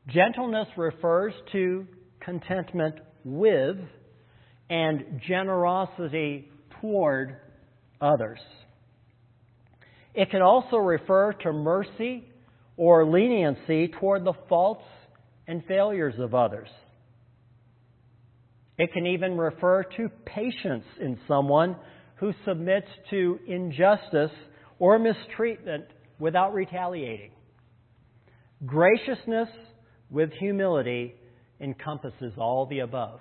Gentleness 0.07 0.67
refers 0.77 1.33
to 1.51 1.87
contentment 2.19 2.99
with 3.23 3.77
and 4.69 5.21
generosity 5.27 6.50
toward 6.81 7.37
others. 8.01 8.39
It 10.13 10.29
can 10.29 10.41
also 10.41 10.77
refer 10.77 11.33
to 11.33 11.53
mercy 11.53 12.25
or 12.75 13.05
leniency 13.05 13.87
toward 13.99 14.25
the 14.25 14.33
faults 14.49 14.83
and 15.47 15.63
failures 15.65 16.15
of 16.19 16.33
others. 16.33 16.67
It 18.77 18.91
can 18.93 19.05
even 19.05 19.37
refer 19.37 19.83
to 19.97 20.09
patience 20.25 20.85
in 20.99 21.19
someone 21.27 21.75
who 22.15 22.33
submits 22.45 22.87
to 23.11 23.39
injustice 23.47 24.31
or 24.79 24.97
mistreatment 24.97 25.85
without 26.19 26.53
retaliating. 26.53 27.31
Graciousness 28.65 29.49
with 30.09 30.31
humility 30.33 31.15
encompasses 31.59 32.33
all 32.37 32.65
the 32.65 32.79
above. 32.79 33.19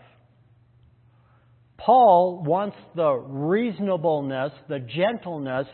Paul 1.85 2.43
wants 2.45 2.77
the 2.95 3.11
reasonableness, 3.11 4.53
the 4.69 4.81
gentleness 4.81 5.67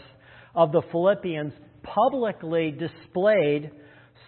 of 0.55 0.71
the 0.71 0.83
Philippians 0.93 1.53
publicly 1.83 2.71
displayed 2.71 3.73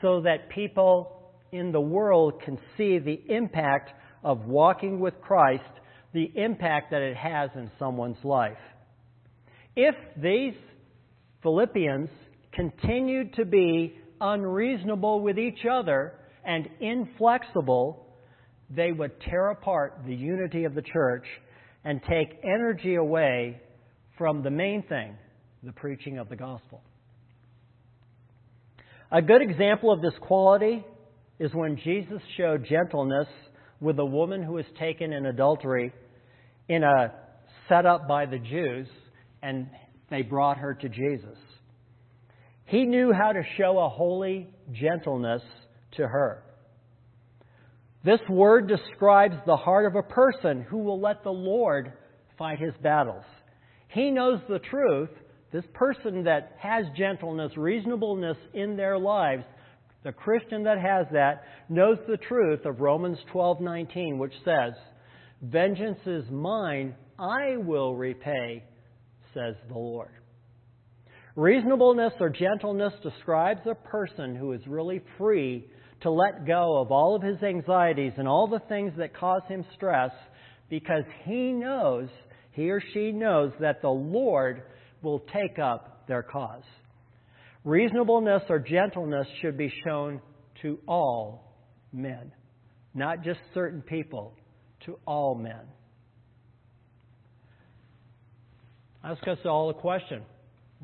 so 0.03 0.23
that 0.23 0.49
people 0.49 1.33
in 1.53 1.71
the 1.71 1.81
world 1.81 2.43
can 2.45 2.59
see 2.77 2.99
the 2.99 3.23
impact 3.29 3.91
of 4.25 4.47
walking 4.47 4.99
with 4.99 5.21
Christ, 5.21 5.63
the 6.13 6.31
impact 6.35 6.91
that 6.91 7.01
it 7.03 7.17
has 7.17 7.51
in 7.55 7.71
someone's 7.79 8.25
life. 8.25 8.59
If 9.77 9.95
these 10.21 10.55
Philippians 11.43 12.11
continued 12.53 13.35
to 13.35 13.45
be 13.45 13.95
unreasonable 14.21 15.21
with 15.21 15.39
each 15.39 15.65
other 15.71 16.15
and 16.45 16.69
inflexible, 16.81 18.05
they 18.69 18.91
would 18.91 19.21
tear 19.21 19.51
apart 19.51 20.01
the 20.05 20.15
unity 20.15 20.65
of 20.65 20.75
the 20.75 20.83
church 20.83 21.25
and 21.89 22.03
take 22.03 22.39
energy 22.45 22.97
away 22.97 23.59
from 24.19 24.43
the 24.43 24.51
main 24.51 24.83
thing, 24.83 25.17
the 25.63 25.73
preaching 25.73 26.19
of 26.19 26.29
the 26.29 26.37
gospel. 26.37 26.83
A 29.11 29.23
good 29.23 29.41
example 29.41 29.91
of 29.91 30.03
this 30.03 30.13
quality 30.21 30.85
is 31.39 31.51
when 31.55 31.79
Jesus 31.83 32.21
showed 32.37 32.67
gentleness 32.69 33.27
with 33.81 33.99
a 33.99 34.05
woman 34.05 34.43
who 34.43 34.53
was 34.53 34.67
taken 34.79 35.15
in 35.15 35.25
adultery 35.25 35.95
in 36.69 36.85
a 36.85 37.15
set 37.71 37.87
up 37.87 38.07
by 38.07 38.27
the 38.27 38.39
Jews, 38.39 38.87
and 39.43 39.71
they 40.11 40.21
brought 40.21 40.59
her 40.59 40.75
to 40.75 40.91
Jesus. 40.91 41.39
He 42.67 42.85
knew 42.85 43.15
how 43.15 43.33
to 43.33 43.41
show 43.57 43.79
a 43.79 43.89
holy 43.89 44.51
gentleness 44.73 45.41
to 45.93 46.07
her. 46.07 46.43
This 48.05 48.21
word 48.29 48.69
describes 48.69 49.35
the 49.45 49.57
heart 49.57 49.87
of 49.87 49.97
a 49.97 50.03
person 50.03 50.63
who 50.63 50.79
will 50.79 51.01
let 51.01 51.25
the 51.25 51.33
Lord 51.33 51.93
fight 52.39 52.61
his 52.61 52.75
battles. 52.83 53.25
He 53.89 54.11
knows 54.11 54.41
the 54.49 54.61
truth. 54.61 55.11
This 55.51 55.65
person 55.75 56.25
that 56.25 56.53
has 56.59 56.85
gentleness, 56.97 57.57
reasonableness 57.57 58.37
in 58.55 58.77
their 58.77 58.99
lives, 58.99 59.45
the 60.05 60.13
Christian 60.13 60.63
that 60.65 60.79
has 60.79 61.07
that 61.13 61.45
knows 61.69 61.99
the 62.07 62.19
truth 62.19 62.65
of 62.67 62.81
Romans 62.81 63.19
12:19 63.33 64.19
which 64.19 64.35
says, 64.45 64.75
"Vengeance 65.43 66.07
is 66.07 66.31
mine, 66.31 66.95
I 67.19 67.57
will 67.57 67.97
repay," 67.97 68.63
says 69.35 69.57
the 69.67 69.79
Lord. 69.79 70.13
Reasonableness 71.39 72.15
or 72.19 72.31
gentleness 72.31 72.93
describes 73.01 73.61
a 73.65 73.77
person 73.77 74.35
who 74.35 74.55
is 74.55 74.61
really 74.67 75.01
free 75.17 75.65
to 76.01 76.11
let 76.11 76.45
go 76.45 76.81
of 76.81 76.91
all 76.91 77.15
of 77.15 77.23
his 77.23 77.41
anxieties 77.45 78.13
and 78.17 78.27
all 78.27 78.49
the 78.49 78.59
things 78.69 78.93
that 78.99 79.17
cause 79.17 79.43
him 79.47 79.65
stress 79.77 80.11
because 80.69 81.05
he 81.23 81.53
knows, 81.53 82.09
he 82.51 82.69
or 82.73 82.83
she 82.93 83.13
knows, 83.13 83.53
that 83.61 83.81
the 83.83 83.89
Lord 83.89 84.65
will 85.01 85.21
take 85.33 85.61
up 85.61 86.09
their 86.09 86.25
cause. 86.25 86.65
Reasonableness 87.63 88.43
or 88.49 88.59
gentleness 88.59 89.29
should 89.41 89.57
be 89.57 89.73
shown 89.87 90.21
to 90.63 90.81
all 90.89 91.55
men, 91.93 92.33
not 92.95 93.23
just 93.23 93.39
certain 93.55 93.83
people, 93.83 94.35
to 94.87 94.99
all 95.07 95.37
men. 95.37 95.69
Ask 99.05 99.23
us 99.29 99.39
all 99.45 99.71
a 99.71 99.75
question 99.75 100.25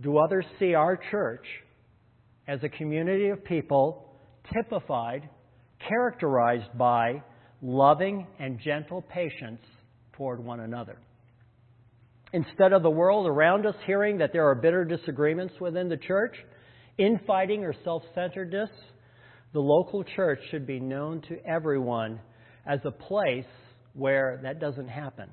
Do 0.00 0.18
others 0.18 0.44
see 0.58 0.74
our 0.74 0.98
church 1.10 1.46
as 2.48 2.60
a 2.62 2.68
community 2.68 3.28
of 3.28 3.44
people 3.44 4.08
typified, 4.52 5.28
characterized 5.88 6.76
by 6.76 7.22
loving 7.62 8.26
and 8.38 8.60
gentle 8.60 9.02
patience 9.02 9.60
toward 10.12 10.44
one 10.44 10.60
another. 10.60 10.98
Instead 12.32 12.72
of 12.72 12.82
the 12.82 12.90
world 12.90 13.26
around 13.26 13.64
us 13.64 13.76
hearing 13.86 14.18
that 14.18 14.32
there 14.32 14.48
are 14.48 14.54
bitter 14.54 14.84
disagreements 14.84 15.54
within 15.60 15.88
the 15.88 15.96
church, 15.96 16.34
infighting 16.98 17.64
or 17.64 17.72
self 17.84 18.02
centeredness, 18.14 18.70
the 19.52 19.60
local 19.60 20.02
church 20.02 20.40
should 20.50 20.66
be 20.66 20.80
known 20.80 21.20
to 21.22 21.36
everyone 21.46 22.20
as 22.66 22.80
a 22.84 22.90
place 22.90 23.46
where 23.92 24.40
that 24.42 24.58
doesn't 24.58 24.88
happen. 24.88 25.30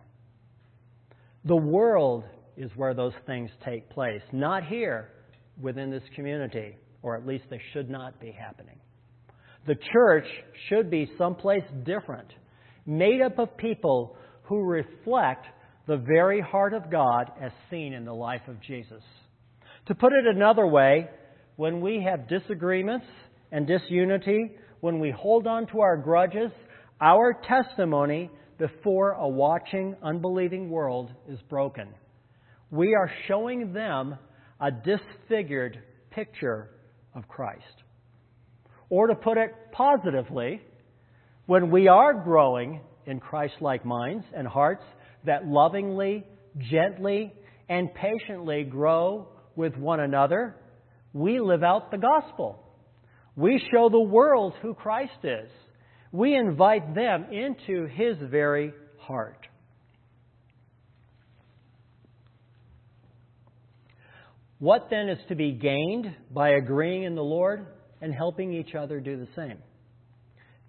The 1.45 1.55
world 1.55 2.23
is 2.57 2.71
where 2.75 2.93
those 2.93 3.13
things 3.25 3.49
take 3.65 3.89
place, 3.89 4.21
not 4.31 4.65
here 4.65 5.09
within 5.61 5.89
this 5.89 6.03
community, 6.15 6.77
or 7.01 7.15
at 7.15 7.25
least 7.25 7.45
they 7.49 7.61
should 7.73 7.89
not 7.89 8.19
be 8.19 8.31
happening. 8.31 8.79
The 9.67 9.75
church 9.93 10.25
should 10.69 10.89
be 10.89 11.11
someplace 11.17 11.63
different, 11.83 12.27
made 12.85 13.21
up 13.21 13.37
of 13.39 13.57
people 13.57 14.17
who 14.43 14.63
reflect 14.63 15.45
the 15.87 15.97
very 15.97 16.41
heart 16.41 16.73
of 16.73 16.91
God 16.91 17.31
as 17.41 17.51
seen 17.69 17.93
in 17.93 18.05
the 18.05 18.13
life 18.13 18.47
of 18.47 18.61
Jesus. 18.61 19.03
To 19.87 19.95
put 19.95 20.13
it 20.13 20.25
another 20.25 20.65
way, 20.65 21.09
when 21.55 21.81
we 21.81 22.03
have 22.03 22.27
disagreements 22.27 23.05
and 23.51 23.67
disunity, 23.67 24.51
when 24.79 24.99
we 24.99 25.11
hold 25.11 25.47
on 25.47 25.67
to 25.67 25.81
our 25.81 25.97
grudges, 25.97 26.51
our 26.99 27.39
testimony 27.47 28.29
before 28.57 29.11
a 29.11 29.27
watching, 29.27 29.95
unbelieving 30.03 30.69
world 30.69 31.11
is 31.27 31.39
broken. 31.49 31.89
We 32.71 32.95
are 32.95 33.11
showing 33.27 33.73
them 33.73 34.17
a 34.59 34.71
disfigured 34.71 35.77
picture 36.09 36.69
of 37.13 37.27
Christ. 37.27 37.83
Or 38.89 39.07
to 39.07 39.15
put 39.15 39.37
it 39.37 39.51
positively, 39.73 40.61
when 41.47 41.69
we 41.69 41.89
are 41.89 42.13
growing 42.13 42.79
in 43.05 43.19
Christ 43.19 43.55
like 43.59 43.85
minds 43.85 44.25
and 44.33 44.47
hearts 44.47 44.85
that 45.25 45.45
lovingly, 45.45 46.23
gently, 46.57 47.33
and 47.67 47.93
patiently 47.93 48.63
grow 48.63 49.27
with 49.55 49.75
one 49.75 49.99
another, 49.99 50.55
we 51.13 51.41
live 51.41 51.63
out 51.63 51.91
the 51.91 51.97
gospel. 51.97 52.63
We 53.35 53.61
show 53.71 53.89
the 53.89 53.99
world 53.99 54.53
who 54.61 54.73
Christ 54.73 55.23
is. 55.23 55.49
We 56.13 56.35
invite 56.35 56.95
them 56.95 57.25
into 57.31 57.85
his 57.87 58.17
very 58.29 58.73
heart. 58.99 59.47
What 64.61 64.87
then 64.89 65.09
is 65.09 65.19
to 65.27 65.35
be 65.35 65.51
gained 65.51 66.15
by 66.33 66.51
agreeing 66.51 67.03
in 67.03 67.15
the 67.15 67.21
Lord? 67.21 67.67
and 68.01 68.13
helping 68.13 68.53
each 68.53 68.75
other 68.75 68.99
do 68.99 69.17
the 69.17 69.27
same? 69.35 69.59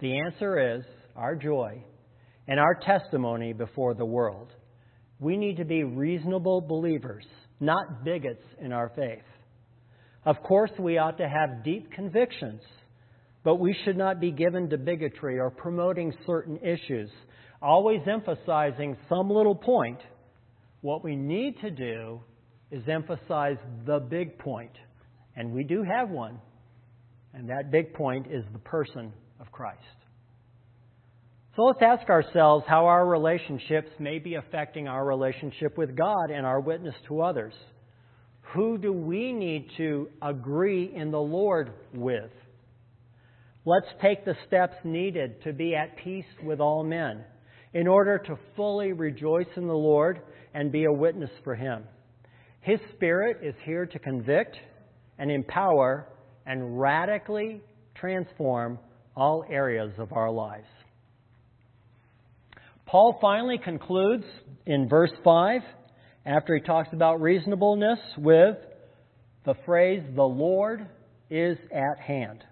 The 0.00 0.20
answer 0.20 0.76
is 0.76 0.84
our 1.16 1.34
joy 1.34 1.82
and 2.46 2.60
our 2.60 2.74
testimony 2.74 3.52
before 3.52 3.94
the 3.94 4.04
world. 4.04 4.52
We 5.18 5.36
need 5.36 5.56
to 5.56 5.64
be 5.64 5.84
reasonable 5.84 6.60
believers, 6.60 7.24
not 7.60 8.04
bigots 8.04 8.42
in 8.60 8.72
our 8.72 8.90
faith. 8.94 9.22
Of 10.24 10.42
course, 10.42 10.70
we 10.78 10.98
ought 10.98 11.18
to 11.18 11.28
have 11.28 11.64
deep 11.64 11.90
convictions, 11.92 12.60
but 13.44 13.56
we 13.56 13.76
should 13.84 13.96
not 13.96 14.20
be 14.20 14.30
given 14.30 14.68
to 14.70 14.78
bigotry 14.78 15.38
or 15.38 15.50
promoting 15.50 16.12
certain 16.26 16.58
issues, 16.58 17.10
always 17.60 18.00
emphasizing 18.06 18.96
some 19.08 19.30
little 19.30 19.54
point. 19.54 19.98
What 20.80 21.04
we 21.04 21.16
need 21.16 21.60
to 21.60 21.70
do 21.70 22.20
is 22.72 22.82
emphasize 22.88 23.58
the 23.86 24.00
big 24.00 24.38
point, 24.38 24.72
and 25.36 25.52
we 25.52 25.62
do 25.62 25.84
have 25.84 26.08
one. 26.08 26.40
And 27.34 27.48
that 27.48 27.70
big 27.70 27.94
point 27.94 28.26
is 28.30 28.44
the 28.52 28.58
person 28.58 29.12
of 29.40 29.50
Christ. 29.52 29.80
So 31.54 31.62
let's 31.62 31.82
ask 31.82 32.08
ourselves 32.08 32.64
how 32.66 32.86
our 32.86 33.06
relationships 33.06 33.90
may 33.98 34.18
be 34.18 34.36
affecting 34.36 34.88
our 34.88 35.04
relationship 35.04 35.76
with 35.76 35.96
God 35.96 36.30
and 36.30 36.46
our 36.46 36.60
witness 36.60 36.94
to 37.08 37.20
others. 37.20 37.52
Who 38.54 38.78
do 38.78 38.92
we 38.92 39.32
need 39.32 39.68
to 39.76 40.08
agree 40.20 40.92
in 40.94 41.10
the 41.10 41.20
Lord 41.20 41.72
with? 41.92 42.30
Let's 43.64 43.86
take 44.00 44.24
the 44.24 44.34
steps 44.46 44.76
needed 44.82 45.42
to 45.44 45.52
be 45.52 45.74
at 45.74 45.96
peace 45.96 46.24
with 46.42 46.60
all 46.60 46.84
men 46.84 47.24
in 47.74 47.86
order 47.86 48.18
to 48.18 48.38
fully 48.56 48.92
rejoice 48.92 49.46
in 49.56 49.66
the 49.66 49.72
Lord 49.72 50.20
and 50.52 50.72
be 50.72 50.84
a 50.84 50.92
witness 50.92 51.30
for 51.44 51.54
Him. 51.54 51.84
His 52.62 52.78
Spirit 52.94 53.38
is 53.42 53.54
here 53.64 53.86
to 53.86 53.98
convict 53.98 54.56
and 55.18 55.30
empower 55.30 56.08
and 56.46 56.80
radically 56.80 57.60
transform 57.94 58.78
all 59.16 59.44
areas 59.50 59.92
of 59.98 60.12
our 60.12 60.30
lives. 60.30 60.66
Paul 62.86 63.18
finally 63.20 63.58
concludes 63.58 64.24
in 64.66 64.88
verse 64.88 65.12
5, 65.24 65.60
after 66.24 66.54
he 66.54 66.60
talks 66.60 66.88
about 66.92 67.20
reasonableness, 67.20 67.98
with 68.16 68.56
the 69.44 69.54
phrase, 69.66 70.02
the 70.14 70.22
Lord 70.22 70.86
is 71.30 71.58
at 71.72 71.98
hand. 71.98 72.44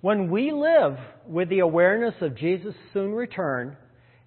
When 0.00 0.28
we 0.28 0.50
live 0.50 0.98
with 1.26 1.48
the 1.50 1.60
awareness 1.60 2.14
of 2.20 2.36
Jesus' 2.36 2.74
soon 2.92 3.12
return, 3.12 3.76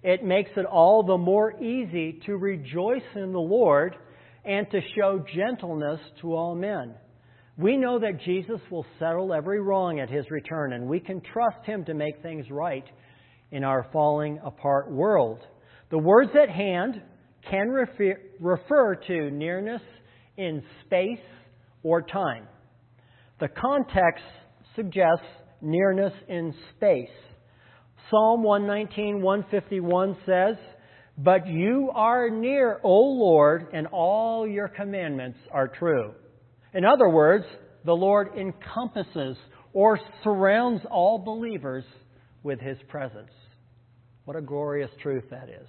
it 0.02 0.24
makes 0.24 0.50
it 0.56 0.64
all 0.64 1.02
the 1.02 1.18
more 1.18 1.60
easy 1.62 2.20
to 2.26 2.36
rejoice 2.36 3.02
in 3.14 3.32
the 3.32 3.40
Lord 3.40 3.96
and 4.44 4.70
to 4.70 4.80
show 4.96 5.24
gentleness 5.34 6.00
to 6.20 6.34
all 6.34 6.54
men. 6.54 6.94
We 7.56 7.76
know 7.76 7.98
that 7.98 8.20
Jesus 8.24 8.60
will 8.70 8.86
settle 9.00 9.34
every 9.34 9.60
wrong 9.60 9.98
at 9.98 10.08
his 10.08 10.30
return, 10.30 10.72
and 10.72 10.86
we 10.88 11.00
can 11.00 11.20
trust 11.20 11.66
him 11.66 11.84
to 11.86 11.94
make 11.94 12.22
things 12.22 12.46
right 12.50 12.84
in 13.50 13.64
our 13.64 13.88
falling 13.92 14.38
apart 14.44 14.90
world. 14.90 15.40
The 15.90 15.98
words 15.98 16.30
at 16.40 16.50
hand 16.50 17.02
can 17.50 17.68
refer, 17.68 18.20
refer 18.40 18.94
to 18.94 19.30
nearness 19.30 19.82
in 20.36 20.62
space 20.86 21.18
or 21.82 22.02
time. 22.02 22.46
The 23.40 23.48
context 23.48 24.24
suggests 24.76 25.26
nearness 25.60 26.12
in 26.28 26.54
space. 26.76 27.08
Psalm 28.10 28.42
119, 28.42 29.20
151 29.20 30.16
says, 30.24 30.56
But 31.18 31.46
you 31.46 31.90
are 31.94 32.30
near, 32.30 32.80
O 32.82 33.00
Lord, 33.00 33.66
and 33.74 33.86
all 33.88 34.46
your 34.46 34.68
commandments 34.68 35.38
are 35.52 35.68
true. 35.68 36.14
In 36.72 36.84
other 36.84 37.10
words, 37.10 37.44
the 37.84 37.92
Lord 37.92 38.28
encompasses 38.38 39.36
or 39.72 40.00
surrounds 40.24 40.82
all 40.90 41.18
believers 41.18 41.84
with 42.42 42.60
his 42.60 42.78
presence. 42.88 43.30
What 44.24 44.36
a 44.36 44.42
glorious 44.42 44.90
truth 45.02 45.24
that 45.30 45.48
is. 45.48 45.68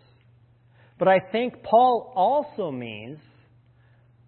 But 0.97 1.07
I 1.07 1.19
think 1.31 1.63
Paul 1.63 2.13
also 2.15 2.71
means 2.71 3.19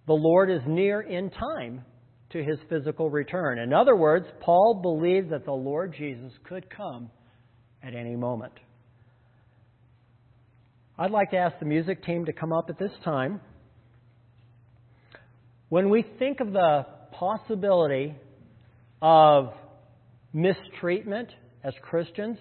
the 0.08 0.14
Lord 0.14 0.50
is 0.50 0.62
near 0.68 1.02
in 1.02 1.30
time 1.30 1.86
to 2.32 2.44
his 2.44 2.58
physical 2.70 3.10
return. 3.10 3.60
In 3.60 3.74
other 3.74 3.96
words, 3.96 4.26
Paul 4.42 4.80
believed 4.82 5.32
that 5.32 5.46
the 5.46 5.52
Lord 5.52 5.96
Jesus 5.98 6.32
could 6.44 6.70
come 6.70 7.10
at 7.84 7.96
any 7.96 8.16
moment. 8.16 8.54
I'd 10.98 11.12
like 11.12 11.32
to 11.32 11.38
ask 11.38 11.58
the 11.60 11.66
music 11.66 12.04
team 12.04 12.26
to 12.26 12.34
come 12.34 12.54
up 12.54 12.70
at 12.70 12.78
this 12.78 12.92
time. 13.04 13.42
When 15.70 15.90
we 15.90 16.06
think 16.20 16.42
of 16.42 16.52
the 16.52 16.86
possibility 17.14 18.16
of 19.02 19.54
mistreatment 20.34 21.30
as 21.64 21.74
Christians 21.82 22.38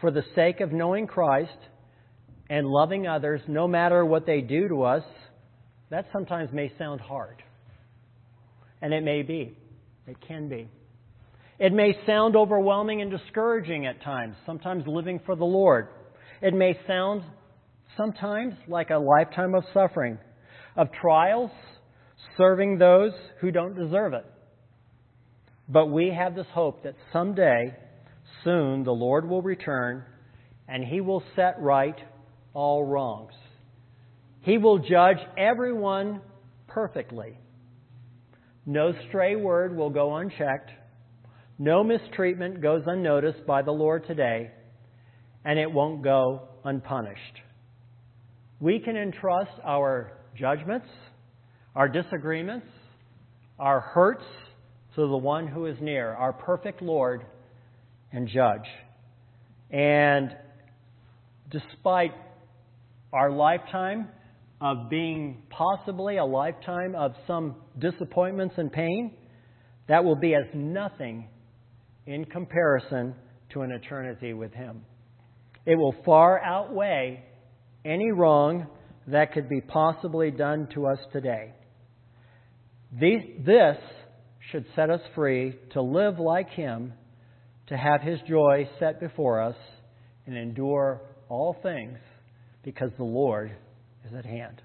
for 0.00 0.10
the 0.10 0.24
sake 0.34 0.60
of 0.60 0.72
knowing 0.72 1.06
Christ 1.06 1.56
and 2.50 2.66
loving 2.66 3.06
others, 3.06 3.40
no 3.46 3.66
matter 3.66 4.04
what 4.04 4.26
they 4.26 4.40
do 4.40 4.68
to 4.68 4.82
us, 4.82 5.04
that 5.90 6.06
sometimes 6.12 6.52
may 6.52 6.72
sound 6.78 7.00
hard. 7.00 7.42
And 8.80 8.92
it 8.92 9.04
may 9.04 9.22
be. 9.22 9.56
It 10.06 10.16
can 10.26 10.48
be. 10.48 10.68
It 11.62 11.72
may 11.72 11.96
sound 12.06 12.34
overwhelming 12.34 13.02
and 13.02 13.08
discouraging 13.08 13.86
at 13.86 14.02
times, 14.02 14.34
sometimes 14.44 14.82
living 14.84 15.20
for 15.24 15.36
the 15.36 15.44
Lord. 15.44 15.86
It 16.40 16.54
may 16.54 16.76
sound 16.88 17.22
sometimes 17.96 18.54
like 18.66 18.90
a 18.90 18.98
lifetime 18.98 19.54
of 19.54 19.62
suffering, 19.72 20.18
of 20.76 20.88
trials, 20.90 21.52
serving 22.36 22.78
those 22.78 23.12
who 23.40 23.52
don't 23.52 23.76
deserve 23.76 24.12
it. 24.12 24.26
But 25.68 25.86
we 25.86 26.08
have 26.08 26.34
this 26.34 26.48
hope 26.52 26.82
that 26.82 26.96
someday, 27.12 27.72
soon, 28.42 28.82
the 28.82 28.90
Lord 28.90 29.28
will 29.28 29.40
return 29.40 30.02
and 30.66 30.82
he 30.82 31.00
will 31.00 31.22
set 31.36 31.60
right 31.60 31.96
all 32.54 32.84
wrongs. 32.84 33.34
He 34.40 34.58
will 34.58 34.80
judge 34.80 35.18
everyone 35.38 36.22
perfectly. 36.66 37.38
No 38.66 38.94
stray 39.08 39.36
word 39.36 39.76
will 39.76 39.90
go 39.90 40.16
unchecked. 40.16 40.72
No 41.58 41.84
mistreatment 41.84 42.60
goes 42.60 42.82
unnoticed 42.86 43.46
by 43.46 43.62
the 43.62 43.72
Lord 43.72 44.06
today, 44.06 44.50
and 45.44 45.58
it 45.58 45.70
won't 45.70 46.02
go 46.02 46.48
unpunished. 46.64 47.40
We 48.60 48.78
can 48.78 48.96
entrust 48.96 49.52
our 49.64 50.12
judgments, 50.38 50.86
our 51.74 51.88
disagreements, 51.88 52.66
our 53.58 53.80
hurts 53.80 54.24
to 54.94 55.02
the 55.02 55.16
one 55.16 55.46
who 55.46 55.66
is 55.66 55.76
near, 55.80 56.12
our 56.14 56.32
perfect 56.32 56.82
Lord 56.82 57.24
and 58.12 58.28
Judge. 58.28 58.68
And 59.70 60.36
despite 61.50 62.12
our 63.12 63.30
lifetime 63.30 64.08
of 64.60 64.88
being 64.88 65.42
possibly 65.50 66.16
a 66.16 66.24
lifetime 66.24 66.94
of 66.94 67.12
some 67.26 67.56
disappointments 67.78 68.54
and 68.58 68.72
pain, 68.72 69.16
that 69.88 70.04
will 70.04 70.16
be 70.16 70.34
as 70.34 70.44
nothing 70.54 71.28
in 72.06 72.24
comparison 72.24 73.14
to 73.50 73.62
an 73.62 73.70
eternity 73.72 74.32
with 74.32 74.52
Him. 74.52 74.82
It 75.66 75.76
will 75.76 75.94
far 76.04 76.40
outweigh 76.42 77.24
any 77.84 78.10
wrong 78.10 78.66
that 79.08 79.32
could 79.32 79.48
be 79.48 79.60
possibly 79.60 80.30
done 80.30 80.68
to 80.74 80.86
us 80.86 80.98
today. 81.12 81.52
This 82.92 83.76
should 84.50 84.64
set 84.74 84.90
us 84.90 85.00
free 85.14 85.54
to 85.72 85.82
live 85.82 86.18
like 86.18 86.50
Him, 86.50 86.92
to 87.68 87.76
have 87.76 88.00
His 88.00 88.20
joy 88.28 88.68
set 88.78 89.00
before 89.00 89.40
us, 89.42 89.56
and 90.26 90.36
endure 90.36 91.00
all 91.28 91.56
things 91.62 91.98
because 92.62 92.90
the 92.96 93.04
Lord 93.04 93.52
is 94.06 94.14
at 94.16 94.24
hand. 94.24 94.62